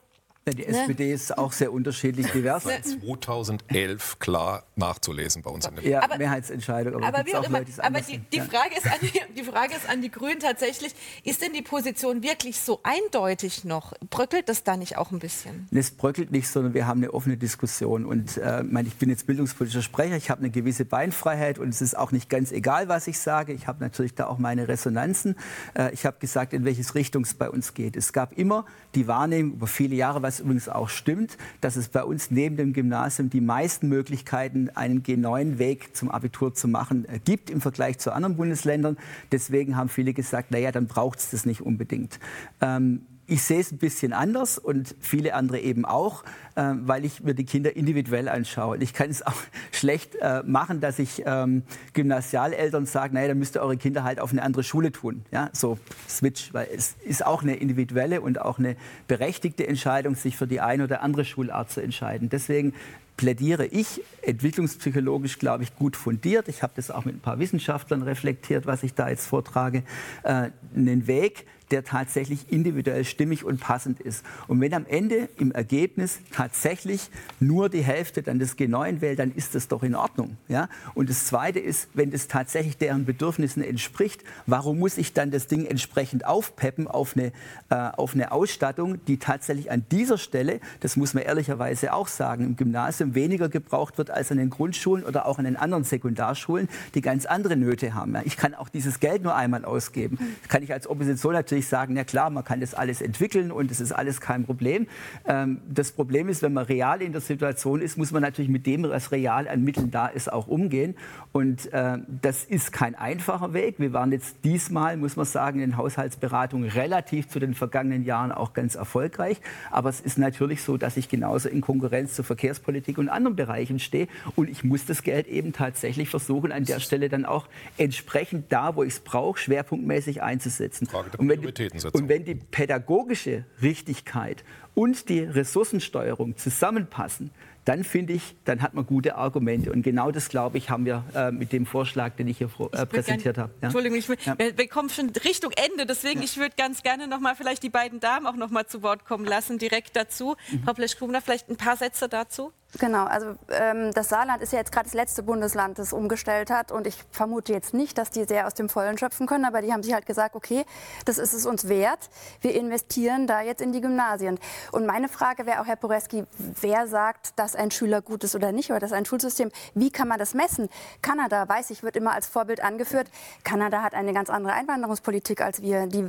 die 0.53 0.63
ne? 0.63 0.81
SPD 0.81 1.13
ist 1.13 1.38
auch 1.38 1.51
sehr 1.51 1.71
unterschiedlich 1.71 2.27
divers. 2.31 2.63
Seit 2.63 2.86
2011 2.86 4.19
klar 4.19 4.63
nachzulesen 4.75 5.41
bei 5.41 5.51
uns 5.51 5.65
in 5.65 5.75
der 5.75 5.86
ja, 5.86 6.03
aber, 6.03 6.17
Mehrheitsentscheidung. 6.17 7.03
Aber, 7.03 7.19
aber, 7.19 7.39
auch 7.39 7.43
immer, 7.43 7.60
Leute, 7.60 7.83
aber 7.83 8.01
die, 8.01 8.19
die, 8.19 8.41
Frage 8.41 8.75
ist 8.77 8.86
an 8.86 8.99
die, 9.01 9.33
die 9.36 9.43
Frage 9.43 9.75
ist 9.75 9.89
an 9.89 10.01
die 10.01 10.12
Grünen 10.12 10.39
tatsächlich, 10.39 10.93
ist 11.23 11.41
denn 11.41 11.53
die 11.53 11.62
Position 11.62 12.23
wirklich 12.23 12.60
so 12.60 12.79
eindeutig 12.83 13.63
noch? 13.63 13.93
Bröckelt 14.10 14.49
das 14.49 14.63
da 14.63 14.77
nicht 14.77 14.97
auch 14.97 15.12
ein 15.12 15.19
bisschen? 15.19 15.67
Es 15.71 15.91
bröckelt 15.91 16.31
nicht, 16.31 16.47
sondern 16.47 16.73
wir 16.73 16.88
haben 16.88 17.01
eine 17.01 17.13
offene 17.13 17.38
Diskussion. 17.38 18.05
Und 18.05 18.38
äh, 18.38 18.63
ich 18.81 18.95
bin 18.95 19.10
jetzt 19.10 19.27
bildungspolitischer 19.27 19.81
Sprecher, 19.81 20.15
ich 20.15 20.29
habe 20.29 20.39
eine 20.41 20.49
gewisse 20.49 20.86
Beinfreiheit 20.86 21.60
und 21.60 21.69
es 21.69 21.81
ist 21.81 21.97
auch 21.97 22.12
nicht 22.12 22.29
ganz 22.29 22.51
egal, 22.51 22.88
was 22.88 23.07
ich 23.07 23.19
sage. 23.19 23.53
Ich 23.53 23.67
habe 23.67 23.83
natürlich 23.83 24.15
da 24.15 24.27
auch 24.27 24.38
meine 24.38 24.67
Resonanzen. 24.67 25.36
Äh, 25.75 25.93
ich 25.93 26.05
habe 26.05 26.17
gesagt, 26.19 26.53
in 26.53 26.65
welches 26.65 26.95
Richtung 26.95 27.23
es 27.23 27.33
bei 27.33 27.49
uns 27.49 27.73
geht. 27.73 27.95
Es 27.95 28.13
gab 28.13 28.38
immer 28.38 28.65
die 28.95 29.07
Wahrnehmung 29.07 29.53
über 29.53 29.67
viele 29.67 29.95
Jahre, 29.95 30.21
was 30.21 30.37
übrigens 30.39 30.69
auch 30.69 30.89
stimmt, 30.89 31.38
dass 31.62 31.76
es 31.76 31.89
bei 31.89 32.04
uns 32.04 32.32
neben 32.32 32.58
dem 32.58 32.73
Gymnasium 32.73 33.30
die 33.30 33.41
meisten 33.41 33.89
Möglichkeiten, 33.89 34.69
einen 34.69 35.04
G9-Weg 35.04 35.95
zum 35.95 36.10
Abitur 36.10 36.54
zu 36.54 36.67
machen, 36.67 37.06
äh, 37.06 37.19
gibt 37.23 37.50
im 37.50 37.62
Vergleich 37.62 38.00
zu 38.00 38.12
anderen 38.12 38.38
Bundesländern. 38.38 38.97
Deswegen 39.32 39.76
haben 39.76 39.89
viele 39.89 40.13
gesagt, 40.13 40.52
naja, 40.52 40.71
dann 40.71 40.88
braucht 40.88 41.19
es 41.19 41.32
das 41.32 41.45
nicht 41.45 41.62
unbedingt. 41.62 42.19
Ähm, 42.62 43.02
ich 43.27 43.43
sehe 43.43 43.59
es 43.59 43.71
ein 43.71 43.77
bisschen 43.77 44.13
anders 44.13 44.57
und 44.57 44.95
viele 44.99 45.33
andere 45.33 45.59
eben 45.59 45.83
auch, 45.85 46.23
äh, 46.55 46.73
weil 46.79 47.03
ich 47.03 47.21
mir 47.21 47.33
die 47.33 47.43
Kinder 47.43 47.75
individuell 47.75 48.29
anschaue. 48.29 48.77
Ich 48.77 48.93
kann 48.93 49.09
es 49.09 49.25
auch 49.25 49.35
schlecht 49.71 50.15
äh, 50.15 50.43
machen, 50.43 50.79
dass 50.79 50.97
ich 50.97 51.23
ähm, 51.25 51.63
Gymnasialeltern 51.93 52.85
sage, 52.85 53.13
naja, 53.13 53.27
dann 53.29 53.39
müsst 53.39 53.55
ihr 53.55 53.61
eure 53.61 53.77
Kinder 53.77 54.03
halt 54.03 54.19
auf 54.19 54.31
eine 54.31 54.41
andere 54.41 54.63
Schule 54.63 54.91
tun. 54.91 55.25
Ja, 55.31 55.49
so 55.51 55.77
Switch, 56.07 56.53
weil 56.53 56.67
es 56.73 56.95
ist 57.03 57.25
auch 57.25 57.43
eine 57.43 57.55
individuelle 57.55 58.21
und 58.21 58.39
auch 58.39 58.59
eine 58.59 58.77
berechtigte 59.07 59.67
Entscheidung, 59.67 60.15
sich 60.15 60.37
für 60.37 60.47
die 60.47 60.61
eine 60.61 60.85
oder 60.85 61.01
andere 61.01 61.25
Schulart 61.25 61.69
zu 61.69 61.81
entscheiden. 61.81 62.29
Deswegen 62.29 62.73
plädiere 63.17 63.65
ich 63.65 64.01
entwicklungspsychologisch, 64.21 65.39
glaube 65.39 65.63
ich, 65.63 65.75
gut 65.75 65.95
fundiert. 65.95 66.47
Ich 66.47 66.61
habe 66.61 66.73
das 66.75 66.91
auch 66.91 67.03
mit 67.03 67.15
ein 67.15 67.19
paar 67.19 67.39
Wissenschaftlern 67.39 68.03
reflektiert, 68.03 68.67
was 68.67 68.83
ich 68.83 68.93
da 68.93 69.09
jetzt 69.09 69.25
vortrage. 69.25 69.83
Äh, 70.23 70.51
einen 70.75 71.07
Weg, 71.07 71.45
der 71.71 71.84
tatsächlich 71.84 72.51
individuell 72.51 73.03
stimmig 73.03 73.43
und 73.43 73.60
passend 73.60 73.99
ist. 73.99 74.23
Und 74.47 74.62
wenn 74.62 74.73
am 74.73 74.86
Ende 74.86 75.30
im 75.38 75.51
Ergebnis 75.51 76.19
tatsächlich 76.32 77.10
nur 77.39 77.69
die 77.69 77.82
Hälfte 77.82 78.23
dann 78.23 78.39
das 78.39 78.58
G9 78.58 79.01
wählt, 79.01 79.19
dann 79.19 79.32
ist 79.34 79.56
das 79.56 79.67
doch 79.67 79.84
in 79.84 79.95
Ordnung. 79.95 80.38
Ja? 80.47 80.69
Und 80.93 81.10
das 81.10 81.25
Zweite 81.25 81.60
ist, 81.60 81.89
wenn 81.93 82.12
das 82.12 82.27
tatsächlich 82.27 82.77
deren 82.77 83.06
Bedürfnissen 83.06 83.63
entspricht, 83.63 84.23
warum 84.45 84.80
muss 84.80 84.97
ich 84.97 85.13
dann 85.13 85.32
das 85.32 85.47
Ding 85.47 85.65
entsprechend 85.65 86.25
aufpeppen 86.25 86.88
auf 86.88 87.15
eine, 87.15 87.32
äh, 87.69 87.75
auf 87.75 88.13
eine 88.13 88.32
Ausstattung, 88.32 89.03
die 89.06 89.17
tatsächlich 89.17 89.71
an 89.71 89.86
dieser 89.91 90.17
Stelle, 90.17 90.60
das 90.80 90.95
muss 90.95 91.13
man 91.13 91.23
ehrlicherweise 91.23 91.93
auch 91.93 92.08
sagen, 92.08 92.45
im 92.45 92.56
Gymnasium 92.56 93.15
weniger 93.15 93.49
gebraucht 93.49 93.97
wird 93.97 94.10
als 94.12 94.32
an 94.32 94.38
den 94.38 94.49
Grundschulen 94.49 95.03
oder 95.03 95.25
auch 95.25 95.38
an 95.38 95.45
den 95.45 95.58
anderen 95.58 95.84
Sekundarschulen, 95.84 96.69
die 96.95 97.01
ganz 97.01 97.25
andere 97.25 97.58
Nöte 97.58 97.93
haben. 97.93 98.15
Ja? 98.15 98.21
Ich 98.23 98.38
kann 98.38 98.56
auch 98.56 98.69
dieses 98.69 98.99
Geld 98.99 99.23
nur 99.23 99.36
einmal 99.36 99.65
ausgeben. 99.65 100.17
Das 100.41 100.49
kann 100.49 100.63
ich 100.63 100.71
als 100.71 100.88
Opposition 100.88 101.34
natürlich 101.34 101.57
natürlich 101.58 101.67
sagen, 101.67 101.96
ja 101.96 102.04
klar, 102.04 102.30
man 102.30 102.43
kann 102.43 102.60
das 102.60 102.74
alles 102.74 103.02
entwickeln 103.02 103.52
und 103.52 103.72
es 103.72 103.80
ist 103.80 103.91
alles 103.91 104.22
kein 104.22 104.46
Problem. 104.46 104.88
Ähm, 105.26 105.62
das 105.67 105.91
Problem 105.91 106.30
ist, 106.30 106.41
wenn 106.41 106.54
man 106.54 106.65
real 106.65 107.02
in 107.02 107.12
der 107.12 107.22
Situation 107.22 107.82
ist, 107.82 107.98
muss 107.98 108.12
man 108.12 108.22
natürlich 108.22 108.50
mit 108.50 108.65
dem, 108.65 108.84
was 108.84 109.12
real 109.12 109.48
an 109.48 109.63
Mitteln 109.63 109.91
da 109.91 110.08
ist, 110.08 110.32
auch 110.32 110.48
umgehen. 110.48 110.96
Und 111.32 111.72
äh, 111.74 111.98
das 112.22 112.43
ist 112.43 112.72
kein 112.72 112.96
einfacher 112.96 113.54
Weg. 113.54 113.76
Wir 113.80 113.93
waren 113.93 114.12
jetzt 114.12 114.38
diesmal, 114.43 114.98
muss 114.98 115.15
man 115.15 115.26
sagen, 115.26 115.60
in 115.60 115.72
den 115.72 115.78
Haushaltsberatungen 115.78 116.70
relativ 116.70 117.28
zu 117.28 117.39
den 117.39 117.54
vergangenen 117.54 118.04
Jahren 118.04 118.32
auch 118.32 118.54
ganz 118.54 118.76
erfolgreich. 118.76 119.38
Aber 119.72 119.89
es 119.89 120.00
ist 120.00 120.17
natürlich 120.17 120.62
so, 120.62 120.78
dass 120.78 120.98
ich 120.98 121.10
genauso 121.10 121.50
in 121.50 121.62
Konkurrenz 121.62 122.13
zur 122.13 122.26
Verkehrspolitik 122.26 122.98
und 122.98 123.10
anderen 123.10 123.36
Bereichen 123.36 123.80
stehe. 123.80 124.08
Und 124.36 124.50
ich 124.50 124.63
muss 124.63 124.86
das 124.86 125.02
Geld 125.02 125.28
eben 125.28 125.54
tatsächlich 125.54 126.10
versuchen, 126.10 126.52
an 126.52 126.65
der 126.65 126.80
Stelle 126.80 127.10
dann 127.10 127.26
auch 127.26 127.48
entsprechend 127.78 128.52
da, 128.52 128.76
wo 128.76 128.84
ich 128.84 128.93
es 128.93 129.00
brauche, 129.00 129.39
schwerpunktmäßig 129.39 130.22
einzusetzen. 130.22 130.88
Und 131.17 131.30
wenn, 131.30 131.46
und 131.93 132.10
wenn 132.10 132.25
die 132.25 132.36
pädagogische 132.36 133.45
Richtigkeit 133.62 134.43
und 134.75 135.10
die 135.10 135.21
Ressourcensteuerung 135.21 136.38
zusammenpassen, 136.38 137.31
dann 137.67 137.83
finde 137.83 138.13
ich, 138.13 138.36
dann 138.45 138.62
hat 138.62 138.73
man 138.75 138.86
gute 138.86 139.15
Argumente. 139.15 139.73
Und 139.73 139.81
genau 139.81 140.10
das, 140.10 140.29
glaube 140.29 140.57
ich, 140.57 140.69
haben 140.69 140.86
wir 140.86 141.03
äh, 141.13 141.31
mit 141.31 141.51
dem 141.51 141.65
Vorschlag, 141.65 142.15
den 142.15 142.27
ich 142.29 142.38
hier 142.38 142.49
äh, 142.71 142.86
präsentiert 142.86 143.38
habe. 143.38 143.51
Ja? 143.62 143.67
Entschuldigung, 143.67 143.97
ich, 143.97 144.07
ja. 144.07 144.39
wir, 144.39 144.57
wir, 144.57 144.67
kommen 144.69 144.89
schon 144.89 145.10
Richtung 145.10 145.51
Ende. 145.51 145.86
Deswegen, 145.86 146.19
ja. 146.19 146.25
ich 146.25 146.38
würde 146.38 146.55
ganz 146.57 146.81
gerne 146.81 147.10
noch 147.10 147.19
mal 147.19 147.36
vielleicht 147.36 147.63
die 147.63 147.69
beiden 147.69 147.99
Damen 147.99 148.25
auch 148.25 148.38
noch 148.38 148.51
mal 148.51 148.67
zu 148.67 148.83
Wort 148.83 149.03
kommen 149.03 149.25
lassen, 149.25 149.57
direkt 149.57 149.97
dazu. 149.97 150.38
Mhm. 150.49 150.63
Frau 150.63 150.73
Plesch-Krumner, 150.73 151.21
vielleicht 151.21 151.49
ein 151.49 151.57
paar 151.57 151.75
Sätze 151.75 152.07
dazu? 152.07 152.53
Genau, 152.80 153.06
also 153.06 153.36
ähm, 153.49 153.93
das 153.93 154.10
Saarland 154.10 154.41
ist 154.41 154.51
ja 154.51 154.60
jetzt 154.60 154.73
gerade 154.73 154.86
das 154.86 154.93
letzte 154.93 155.23
Bundesland, 155.23 155.80
das 155.80 155.93
umgestellt 155.93 156.49
hat. 156.49 156.71
Und 156.71 156.86
ich 156.86 157.01
vermute 157.12 157.53
jetzt 157.53 157.73
nicht, 157.73 157.97
dass 157.97 158.10
die 158.10 158.25
sehr 158.25 158.45
aus 158.45 158.56
dem 158.56 158.67
Vollen 158.67 158.97
schöpfen 158.97 159.25
können, 159.25 159.45
aber 159.45 159.62
die 159.62 159.71
haben 159.71 159.84
sich 159.84 159.93
halt 159.93 160.06
gesagt, 160.06 160.36
okay, 160.36 160.65
das 161.06 161.17
ist 161.17 161.34
es 161.34 161.45
uns 161.45 161.69
wert. 161.69 162.10
Wir 162.41 162.53
investieren 162.56 163.25
da 163.25 163.41
jetzt 163.41 163.62
in 163.62 163.71
die 163.71 163.80
Gymnasien. 163.80 164.38
Und 164.73 164.86
meine 164.86 165.08
Frage 165.08 165.45
wäre 165.45 165.62
auch, 165.62 165.65
Herr 165.65 165.77
Poreski, 165.77 166.25
wer 166.38 166.88
sagt, 166.88 167.39
dass 167.39 167.56
ein 167.56 167.71
Schüler 167.71 168.01
gut 168.01 168.25
ist 168.25 168.36
oder 168.36 168.51
nicht, 168.51 168.69
oder 168.69 168.82
dass 168.82 168.91
ein 168.91 169.06
Schulsystem, 169.06 169.49
wie 169.73 169.89
kann 169.89 170.10
man 170.10 170.19
das 170.19 170.34
messen? 170.34 170.67
Kanada, 171.01 171.47
weiß 171.47 171.69
ich, 171.69 171.84
wird 171.84 171.95
immer 171.95 172.12
als 172.12 172.27
Vorbild 172.27 172.62
angeführt. 172.62 173.10
Kanada 173.45 173.82
hat 173.82 173.93
eine 173.93 174.12
ganz 174.12 174.30
andere 174.30 174.53
Einwanderungspolitik 174.53 175.41
als 175.41 175.62
wir. 175.62 175.88
Die 175.88 176.06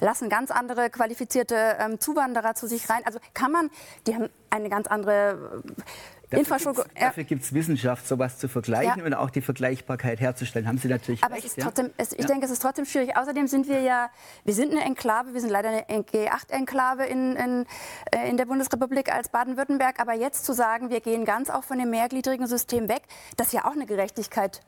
lassen 0.00 0.28
ganz 0.28 0.52
andere 0.52 0.90
qualifizierte 0.90 1.76
ähm, 1.80 1.98
Zuwanderer 1.98 2.54
zu 2.54 2.68
sich 2.68 2.88
rein. 2.88 3.02
Also 3.04 3.18
kann 3.34 3.50
man, 3.50 3.68
die 4.06 4.14
haben 4.14 4.30
eine 4.50 4.68
ganz 4.68 4.86
andere 4.86 5.62
Infrastruktur. 6.30 6.84
Dafür 6.98 7.24
gibt 7.24 7.42
es 7.42 7.54
Wissenschaft, 7.54 8.06
sowas 8.06 8.38
zu 8.38 8.48
vergleichen 8.48 8.98
ja. 8.98 9.04
und 9.04 9.14
auch 9.14 9.30
die 9.30 9.40
Vergleichbarkeit 9.40 10.20
herzustellen. 10.20 10.68
Haben 10.68 10.78
Sie 10.78 10.88
natürlich 10.88 11.24
Aber 11.24 11.34
recht. 11.34 11.46
Es 11.46 11.56
ist 11.56 11.62
trotzdem, 11.62 11.90
es, 11.96 12.12
ich 12.12 12.20
ja. 12.20 12.26
denke, 12.26 12.44
es 12.44 12.50
ist 12.50 12.60
trotzdem 12.60 12.84
schwierig. 12.84 13.16
Außerdem 13.16 13.46
sind 13.46 13.68
wir 13.68 13.80
ja, 13.80 14.10
wir 14.44 14.54
sind 14.54 14.72
eine 14.72 14.82
Enklave, 14.82 15.32
wir 15.32 15.40
sind 15.40 15.50
leider 15.50 15.68
eine 15.70 16.02
G8-Enklave 16.02 17.04
in, 17.04 17.36
in, 17.36 17.66
äh, 18.12 18.28
in 18.28 18.36
der 18.36 18.44
Bundesrepublik 18.44 19.12
als 19.12 19.30
Baden-Württemberg. 19.30 20.00
Aber 20.00 20.14
jetzt 20.14 20.44
zu 20.44 20.52
sagen, 20.52 20.90
wir 20.90 21.00
gehen 21.00 21.24
ganz 21.24 21.48
auch 21.48 21.64
von 21.64 21.78
dem 21.78 21.90
mehrgliedrigen 21.90 22.46
System 22.46 22.88
weg, 22.88 23.02
das 23.36 23.48
ist 23.48 23.52
ja 23.54 23.64
auch 23.64 23.72
eine 23.72 23.86
Gerechtigkeit 23.86 24.60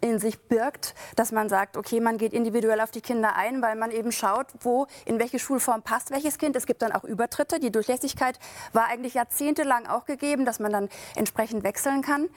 in 0.00 0.18
sich 0.18 0.38
birgt, 0.38 0.94
dass 1.16 1.32
man 1.32 1.48
sagt, 1.48 1.76
okay, 1.76 2.00
man 2.00 2.18
geht 2.18 2.32
individuell 2.32 2.80
auf 2.80 2.90
die 2.90 3.00
Kinder 3.00 3.36
ein, 3.36 3.62
weil 3.62 3.76
man 3.76 3.90
eben 3.90 4.12
schaut, 4.12 4.46
wo, 4.60 4.86
in 5.04 5.18
welche 5.18 5.38
Schulform 5.38 5.82
passt 5.82 6.10
welches 6.10 6.38
Kind. 6.38 6.56
Es 6.56 6.66
gibt 6.66 6.82
dann 6.82 6.92
auch 6.92 7.04
Übertritte. 7.04 7.60
Die 7.60 7.70
Durchlässigkeit 7.70 8.38
war 8.72 8.88
eigentlich 8.88 9.14
jahrzehntelang 9.14 9.86
auch 9.86 10.04
gegeben, 10.04 10.44
dass 10.44 10.60
man 10.60 10.72
dann 10.72 10.88
entsprechend 11.16 11.64
wechseln 11.64 12.02
kann. 12.02 12.28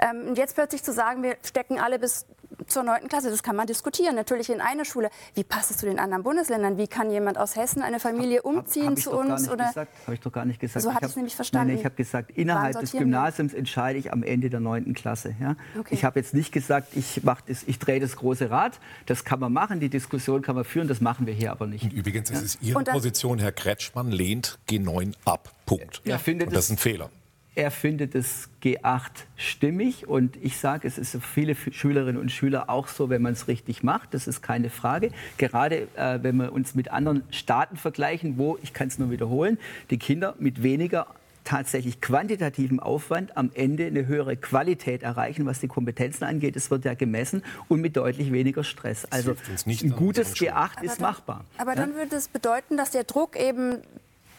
Ähm, 0.00 0.28
und 0.28 0.38
jetzt 0.38 0.54
plötzlich 0.54 0.82
zu 0.82 0.92
sagen, 0.92 1.22
wir 1.22 1.36
stecken 1.42 1.78
alle 1.78 1.98
bis 1.98 2.26
zur 2.70 2.82
9. 2.82 3.08
Klasse, 3.08 3.30
das 3.30 3.42
kann 3.42 3.56
man 3.56 3.66
diskutieren. 3.66 4.14
Natürlich 4.14 4.50
in 4.50 4.60
eine 4.60 4.84
Schule. 4.84 5.10
Wie 5.34 5.44
passt 5.44 5.70
es 5.70 5.78
zu 5.78 5.86
den 5.86 5.98
anderen 5.98 6.22
Bundesländern? 6.22 6.78
Wie 6.78 6.86
kann 6.86 7.10
jemand 7.10 7.38
aus 7.38 7.56
Hessen 7.56 7.82
eine 7.82 8.00
Familie 8.00 8.42
umziehen 8.42 8.86
hab, 8.86 8.96
hab 8.96 8.98
zu 8.98 9.10
uns? 9.12 9.50
Oder? 9.50 9.66
Habe 9.74 9.88
ich 10.12 10.20
doch 10.20 10.32
gar 10.32 10.44
nicht 10.44 10.60
gesagt. 10.60 10.82
So 10.82 10.94
hatte 10.94 11.06
ich 11.06 11.10
es 11.10 11.16
nämlich 11.16 11.36
verstanden. 11.36 11.68
Nein, 11.68 11.78
ich 11.78 11.84
habe 11.84 11.94
gesagt, 11.94 12.30
innerhalb 12.32 12.78
des 12.78 12.92
Gymnasiums 12.92 13.54
entscheide 13.54 13.98
ich 13.98 14.12
am 14.12 14.22
Ende 14.22 14.50
der 14.50 14.60
9. 14.60 14.94
Klasse. 14.94 15.34
Ja? 15.40 15.56
Okay. 15.78 15.94
Ich 15.94 16.04
habe 16.04 16.18
jetzt 16.20 16.34
nicht 16.34 16.52
gesagt, 16.52 16.96
ich, 16.96 17.22
das, 17.46 17.62
ich 17.64 17.78
drehe 17.78 18.00
das 18.00 18.16
große 18.16 18.50
Rad. 18.50 18.78
Das 19.06 19.24
kann 19.24 19.40
man 19.40 19.52
machen, 19.52 19.80
die 19.80 19.88
Diskussion 19.88 20.42
kann 20.42 20.54
man 20.54 20.64
führen, 20.64 20.88
das 20.88 21.00
machen 21.00 21.26
wir 21.26 21.34
hier 21.34 21.50
aber 21.50 21.66
nicht. 21.66 21.84
Und 21.84 21.92
übrigens 21.92 22.30
ist 22.30 22.42
es 22.42 22.58
Ihre 22.60 22.82
Position, 22.84 23.38
Herr 23.38 23.52
Kretschmann 23.52 24.10
lehnt 24.10 24.58
G9 24.68 25.14
ab. 25.24 25.52
Punkt. 25.66 26.02
Ja, 26.04 26.18
und 26.26 26.52
das 26.52 26.64
ist 26.64 26.70
ein 26.70 26.78
Fehler 26.78 27.10
er 27.54 27.70
findet 27.70 28.14
das 28.14 28.48
G8 28.62 29.10
stimmig 29.36 30.06
und 30.06 30.36
ich 30.36 30.56
sage, 30.58 30.86
es 30.86 30.98
ist 30.98 31.10
für 31.10 31.20
viele 31.20 31.54
Schülerinnen 31.54 32.20
und 32.20 32.30
Schüler 32.30 32.70
auch 32.70 32.86
so, 32.86 33.10
wenn 33.10 33.22
man 33.22 33.32
es 33.32 33.48
richtig 33.48 33.82
macht. 33.82 34.14
Das 34.14 34.28
ist 34.28 34.40
keine 34.40 34.70
Frage. 34.70 35.10
Gerade 35.36 35.88
äh, 35.96 36.20
wenn 36.22 36.36
wir 36.36 36.52
uns 36.52 36.74
mit 36.74 36.90
anderen 36.90 37.24
Staaten 37.30 37.76
vergleichen, 37.76 38.38
wo, 38.38 38.56
ich 38.62 38.72
kann 38.72 38.88
es 38.88 38.98
nur 38.98 39.10
wiederholen, 39.10 39.58
die 39.90 39.98
Kinder 39.98 40.34
mit 40.38 40.62
weniger 40.62 41.06
tatsächlich 41.44 42.00
quantitativem 42.00 42.80
Aufwand 42.80 43.36
am 43.36 43.50
Ende 43.54 43.86
eine 43.86 44.06
höhere 44.06 44.36
Qualität 44.36 45.02
erreichen, 45.02 45.46
was 45.46 45.58
die 45.58 45.68
Kompetenzen 45.68 46.24
angeht. 46.24 46.54
Es 46.54 46.70
wird 46.70 46.84
ja 46.84 46.94
gemessen 46.94 47.42
und 47.68 47.80
mit 47.80 47.96
deutlich 47.96 48.30
weniger 48.30 48.62
Stress. 48.62 49.06
Also 49.06 49.34
ein 49.66 49.90
gutes 49.90 50.36
G8 50.36 50.82
ist 50.82 51.00
dann, 51.00 51.08
machbar. 51.08 51.44
Aber 51.58 51.74
dann 51.74 51.94
würde 51.94 52.14
es 52.14 52.28
bedeuten, 52.28 52.76
dass 52.76 52.90
der 52.90 53.04
Druck 53.04 53.36
eben 53.36 53.78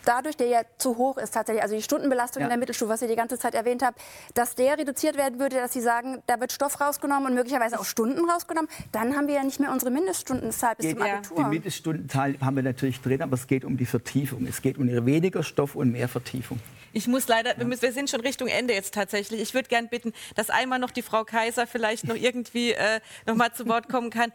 dadurch, 0.05 0.37
der 0.37 0.47
ja 0.47 0.61
zu 0.77 0.97
hoch 0.97 1.17
ist 1.17 1.33
tatsächlich, 1.33 1.63
also 1.63 1.75
die 1.75 1.81
Stundenbelastung 1.81 2.41
ja. 2.41 2.47
in 2.47 2.49
der 2.49 2.57
Mittelstufe, 2.57 2.89
was 2.89 3.01
ihr 3.01 3.07
die 3.07 3.15
ganze 3.15 3.37
Zeit 3.37 3.55
erwähnt 3.55 3.83
habt, 3.83 3.99
dass 4.33 4.55
der 4.55 4.77
reduziert 4.77 5.17
werden 5.17 5.39
würde, 5.39 5.57
dass 5.57 5.73
Sie 5.73 5.81
sagen, 5.81 6.21
da 6.27 6.39
wird 6.39 6.51
Stoff 6.51 6.79
rausgenommen 6.79 7.27
und 7.27 7.35
möglicherweise 7.35 7.79
auch 7.79 7.85
Stunden 7.85 8.29
rausgenommen, 8.29 8.69
dann 8.91 9.15
haben 9.15 9.27
wir 9.27 9.35
ja 9.35 9.43
nicht 9.43 9.59
mehr 9.59 9.71
unsere 9.71 9.91
Mindeststundenzahl 9.91 10.75
bis 10.75 10.87
geht, 10.87 10.97
zum 10.97 11.07
Abitur. 11.07 11.37
Die 11.37 11.43
Mindeststundenzahl 11.43 12.35
haben 12.41 12.55
wir 12.55 12.63
natürlich 12.63 13.01
drin, 13.01 13.21
aber 13.21 13.35
es 13.35 13.47
geht 13.47 13.65
um 13.65 13.77
die 13.77 13.85
Vertiefung. 13.85 14.45
Es 14.47 14.61
geht 14.61 14.77
um 14.77 14.87
weniger 15.05 15.43
Stoff 15.43 15.75
und 15.75 15.91
mehr 15.91 16.07
Vertiefung. 16.07 16.59
Ich 16.93 17.07
muss 17.07 17.27
leider, 17.27 17.57
wir, 17.57 17.65
müssen, 17.65 17.83
wir 17.83 17.93
sind 17.93 18.09
schon 18.09 18.21
Richtung 18.21 18.47
Ende 18.47 18.73
jetzt 18.73 18.93
tatsächlich. 18.93 19.41
Ich 19.41 19.53
würde 19.53 19.69
gerne 19.69 19.87
bitten, 19.87 20.11
dass 20.35 20.49
einmal 20.49 20.79
noch 20.79 20.91
die 20.91 21.01
Frau 21.01 21.23
Kaiser 21.23 21.65
vielleicht 21.65 22.05
noch 22.05 22.15
irgendwie 22.15 22.73
äh, 22.73 22.99
noch 23.25 23.35
mal 23.35 23.53
zu 23.53 23.67
Wort 23.67 23.87
kommen 23.87 24.09
kann. 24.09 24.33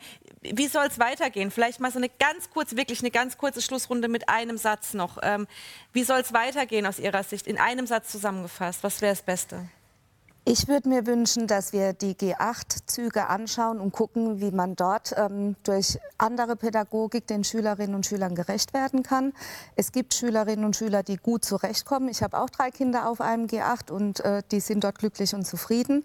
Wie 0.55 0.67
soll 0.67 0.87
es 0.87 0.99
weitergehen? 0.99 1.51
Vielleicht 1.51 1.81
mal 1.81 1.91
so 1.91 1.99
eine 1.99 2.09
ganz 2.09 2.51
kurze, 2.51 2.77
wirklich 2.77 3.01
eine 3.01 3.11
ganz 3.11 3.39
kurze 3.39 3.63
Schlussrunde 3.63 4.09
mit 4.09 4.29
einem 4.29 4.59
Satz 4.59 4.95
noch. 4.95 5.19
Ähm, 5.23 5.47
wie 5.93 6.05
soll 6.05 6.21
es 6.21 6.33
weitergehen 6.33 6.87
aus 6.87 6.99
Ihrer 6.99 7.23
Sicht? 7.23 7.47
In 7.47 7.59
einem 7.59 7.87
Satz 7.87 8.11
zusammengefasst. 8.11 8.83
Was 8.83 9.01
wäre 9.01 9.13
das 9.13 9.23
Beste? 9.23 9.69
Ich 10.49 10.69
würde 10.69 10.89
mir 10.89 11.09
wünschen, 11.09 11.49
dass 11.49 11.73
wir 11.73 11.93
die 11.93 12.15
G8-Züge 12.15 13.27
anschauen 13.27 13.81
und 13.81 13.91
gucken, 13.91 14.41
wie 14.41 14.53
man 14.53 14.77
dort 14.77 15.13
ähm, 15.17 15.57
durch 15.65 15.99
andere 16.19 16.55
Pädagogik 16.55 17.27
den 17.27 17.43
Schülerinnen 17.43 17.97
und 17.97 18.07
Schülern 18.07 18.37
gerecht 18.37 18.73
werden 18.73 19.03
kann. 19.03 19.33
Es 19.75 19.91
gibt 19.91 20.15
Schülerinnen 20.15 20.65
und 20.65 20.77
Schüler, 20.77 21.03
die 21.03 21.17
gut 21.17 21.45
zurechtkommen. 21.45 22.09
Ich 22.09 22.23
habe 22.23 22.39
auch 22.39 22.49
drei 22.49 22.71
Kinder 22.71 23.09
auf 23.09 23.21
einem 23.21 23.47
G8 23.47 23.91
und 23.91 24.21
äh, 24.21 24.45
die 24.53 24.61
sind 24.61 24.85
dort 24.85 25.01
glücklich 25.01 25.35
und 25.35 25.45
zufrieden. 25.45 26.05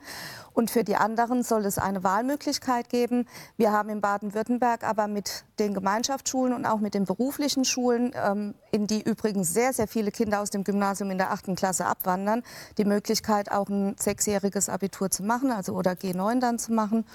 Und 0.54 0.71
für 0.71 0.84
die 0.84 0.95
anderen 0.95 1.43
soll 1.43 1.65
es 1.65 1.77
eine 1.77 2.04
Wahlmöglichkeit 2.04 2.89
geben. 2.89 3.27
Wir 3.58 3.71
haben 3.71 3.89
in 3.89 4.01
Baden-Württemberg 4.01 4.84
aber 4.84 5.08
mit 5.08 5.45
den 5.60 5.73
Gemeinschaftsschulen 5.75 6.54
und 6.54 6.65
auch 6.65 6.80
mit 6.80 6.95
den 6.95 7.06
beruflichen 7.06 7.63
Schulen, 7.63 8.12
ähm, 8.15 8.56
in 8.71 8.88
die 8.88 9.01
übrigens 9.01 9.54
sehr, 9.54 9.71
sehr 9.71 9.88
viele 9.88 10.12
Kinder 10.12 10.41
aus 10.41 10.49
dem 10.49 10.63
Gymnasium 10.63 11.12
in 11.12 11.19
der 11.19 11.32
achten 11.32 11.56
Klasse 11.56 11.86
abwandern, 11.86 12.41
die 12.80 12.86
Möglichkeit, 12.86 13.51
auch 13.51 13.69
ein 13.69 13.95
sechsjähriges 13.97 14.31
Abitur 14.70 15.10
zu 15.10 15.24
machen, 15.24 15.52
also 15.52 15.74
oder 15.74 15.91
G9 15.91 16.39
dann 16.39 16.60
zu 16.60 16.74
machen. 16.74 17.06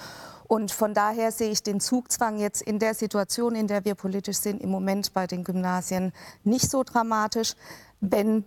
Und 0.48 0.70
von 0.70 0.94
daher 0.94 1.32
sehe 1.32 1.50
ich 1.50 1.62
den 1.62 1.80
Zugzwang 1.80 2.38
jetzt 2.38 2.62
in 2.62 2.78
der 2.78 2.94
Situation, 2.94 3.54
in 3.54 3.66
der 3.66 3.84
wir 3.84 3.94
politisch 3.94 4.38
sind, 4.38 4.62
im 4.62 4.70
Moment 4.70 5.12
bei 5.12 5.26
den 5.26 5.44
Gymnasien 5.44 6.12
nicht 6.44 6.70
so 6.70 6.84
dramatisch. 6.84 7.54
Wenn 8.00 8.44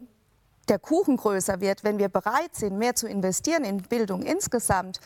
der 0.70 0.80
Kuchen 0.80 1.18
größer 1.18 1.60
wird, 1.60 1.84
wenn 1.84 1.98
wir 1.98 2.10
bereit 2.10 2.56
sind, 2.56 2.78
mehr 2.78 2.96
zu 2.96 3.08
investieren 3.08 3.64
in 3.64 3.82
Bildung 3.82 4.22
insgesamt, 4.22 5.00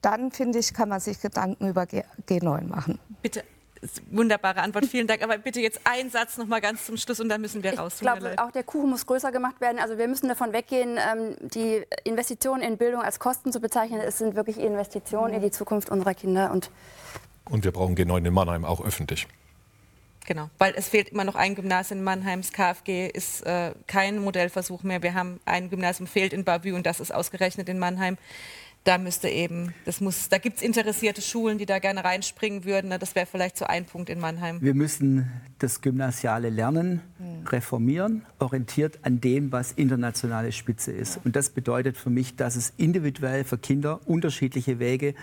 dann 0.00 0.32
finde 0.32 0.58
ich, 0.58 0.72
kann 0.72 0.88
man 0.88 1.00
sich 1.00 1.20
Gedanken 1.20 1.68
über 1.68 1.82
G9 1.82 2.66
machen. 2.66 2.98
Bitte 3.22 3.44
Wunderbare 4.10 4.60
Antwort, 4.60 4.86
vielen 4.86 5.06
Dank. 5.06 5.22
Aber 5.22 5.38
bitte 5.38 5.60
jetzt 5.60 5.80
ein 5.84 6.10
Satz 6.10 6.36
noch 6.36 6.46
mal 6.46 6.60
ganz 6.60 6.84
zum 6.84 6.96
Schluss 6.98 7.18
und 7.20 7.30
dann 7.30 7.40
müssen 7.40 7.62
wir 7.62 7.78
raus. 7.78 7.94
Ich 7.94 8.00
glaube, 8.00 8.34
auch 8.36 8.50
der 8.50 8.62
Kuchen 8.62 8.90
muss 8.90 9.06
größer 9.06 9.32
gemacht 9.32 9.60
werden. 9.60 9.78
Also 9.78 9.96
wir 9.96 10.06
müssen 10.06 10.28
davon 10.28 10.52
weggehen, 10.52 10.98
ähm, 10.98 11.36
die 11.40 11.82
Investitionen 12.04 12.62
in 12.62 12.76
Bildung 12.76 13.00
als 13.00 13.18
Kosten 13.18 13.52
zu 13.52 13.60
bezeichnen. 13.60 14.00
Es 14.00 14.18
sind 14.18 14.34
wirklich 14.34 14.58
Investitionen 14.58 15.34
in 15.34 15.40
die 15.40 15.50
Zukunft 15.50 15.88
unserer 15.88 16.14
Kinder. 16.14 16.50
Und, 16.50 16.70
und 17.48 17.64
wir 17.64 17.72
brauchen 17.72 17.96
G9 17.96 18.26
in 18.26 18.34
Mannheim 18.34 18.64
auch 18.64 18.84
öffentlich. 18.84 19.26
Genau, 20.26 20.50
weil 20.58 20.74
es 20.76 20.88
fehlt 20.88 21.08
immer 21.08 21.24
noch 21.24 21.34
ein 21.34 21.54
Gymnasium 21.54 22.00
in 22.00 22.04
Mannheim. 22.04 22.42
Das 22.42 22.52
KfG 22.52 23.08
ist 23.08 23.40
äh, 23.46 23.72
kein 23.86 24.18
Modellversuch 24.18 24.82
mehr. 24.82 25.02
Wir 25.02 25.14
haben 25.14 25.40
ein 25.46 25.70
Gymnasium 25.70 26.06
fehlt 26.06 26.32
in 26.32 26.44
Bavü 26.44 26.72
und 26.74 26.84
das 26.84 27.00
ist 27.00 27.12
ausgerechnet 27.12 27.68
in 27.68 27.78
Mannheim. 27.78 28.18
Da 28.84 28.96
müsste 28.96 29.28
eben, 29.28 29.74
das 29.84 30.00
muss, 30.00 30.30
da 30.30 30.38
gibt 30.38 30.56
es 30.56 30.62
interessierte 30.62 31.20
Schulen, 31.20 31.58
die 31.58 31.66
da 31.66 31.78
gerne 31.78 32.02
reinspringen 32.02 32.64
würden. 32.64 32.90
Das 32.98 33.14
wäre 33.14 33.26
vielleicht 33.26 33.58
so 33.58 33.66
ein 33.66 33.84
Punkt 33.84 34.08
in 34.08 34.18
Mannheim. 34.18 34.60
Wir 34.62 34.74
müssen 34.74 35.30
das 35.58 35.82
gymnasiale 35.82 36.48
Lernen 36.48 37.02
reformieren, 37.46 38.24
orientiert 38.38 39.00
an 39.02 39.20
dem, 39.20 39.52
was 39.52 39.72
internationale 39.72 40.50
Spitze 40.50 40.92
ist. 40.92 41.20
Und 41.24 41.36
das 41.36 41.50
bedeutet 41.50 41.98
für 41.98 42.08
mich, 42.08 42.36
dass 42.36 42.56
es 42.56 42.72
individuell 42.78 43.44
für 43.44 43.58
Kinder 43.58 44.00
unterschiedliche 44.06 44.78
Wege 44.78 45.14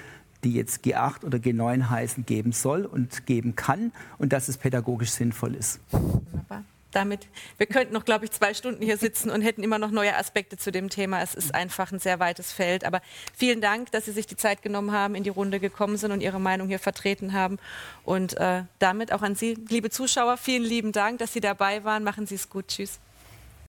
die 0.44 0.54
jetzt 0.54 0.86
G8 0.86 1.26
oder 1.26 1.40
G9 1.40 1.90
heißen, 1.90 2.26
geben 2.26 2.52
soll 2.52 2.86
und 2.86 3.26
geben 3.26 3.56
kann 3.56 3.92
und 4.18 4.34
dass 4.34 4.48
es 4.48 4.58
pädagogisch 4.58 5.10
sinnvoll 5.10 5.56
ist. 5.56 5.80
Wunderbar. 5.92 6.64
Damit, 6.98 7.28
wir 7.58 7.68
könnten 7.68 7.94
noch, 7.94 8.06
glaube 8.06 8.26
ich, 8.26 8.32
zwei 8.32 8.56
Stunden 8.56 8.84
hier 8.84 8.98
sitzen 8.98 9.30
und 9.30 9.44
hätten 9.44 9.62
immer 9.62 9.78
noch 9.78 9.92
neue 9.92 10.16
Aspekte 10.18 10.58
zu 10.58 10.72
dem 10.72 10.90
Thema. 10.90 11.22
Es 11.22 11.36
ist 11.36 11.54
einfach 11.54 11.92
ein 11.92 12.00
sehr 12.00 12.20
weites 12.20 12.52
Feld. 12.52 12.84
Aber 12.84 13.02
vielen 13.36 13.62
Dank, 13.62 13.92
dass 13.92 14.06
Sie 14.06 14.12
sich 14.12 14.26
die 14.26 14.36
Zeit 14.36 14.64
genommen 14.64 14.92
haben, 14.92 15.14
in 15.14 15.22
die 15.22 15.30
Runde 15.30 15.60
gekommen 15.60 15.98
sind 15.98 16.12
und 16.12 16.22
Ihre 16.22 16.40
Meinung 16.40 16.68
hier 16.70 16.80
vertreten 16.80 17.34
haben. 17.34 17.60
Und 18.04 18.36
äh, 18.38 18.64
damit 18.80 19.14
auch 19.14 19.22
an 19.22 19.36
Sie, 19.36 19.54
liebe 19.70 19.92
Zuschauer, 19.92 20.38
vielen 20.38 20.64
lieben 20.64 20.92
Dank, 20.92 21.20
dass 21.20 21.34
Sie 21.34 21.40
dabei 21.40 21.84
waren. 21.84 22.04
Machen 22.04 22.26
Sie 22.26 22.34
es 22.34 22.50
gut. 22.50 22.70
Tschüss. 22.70 23.00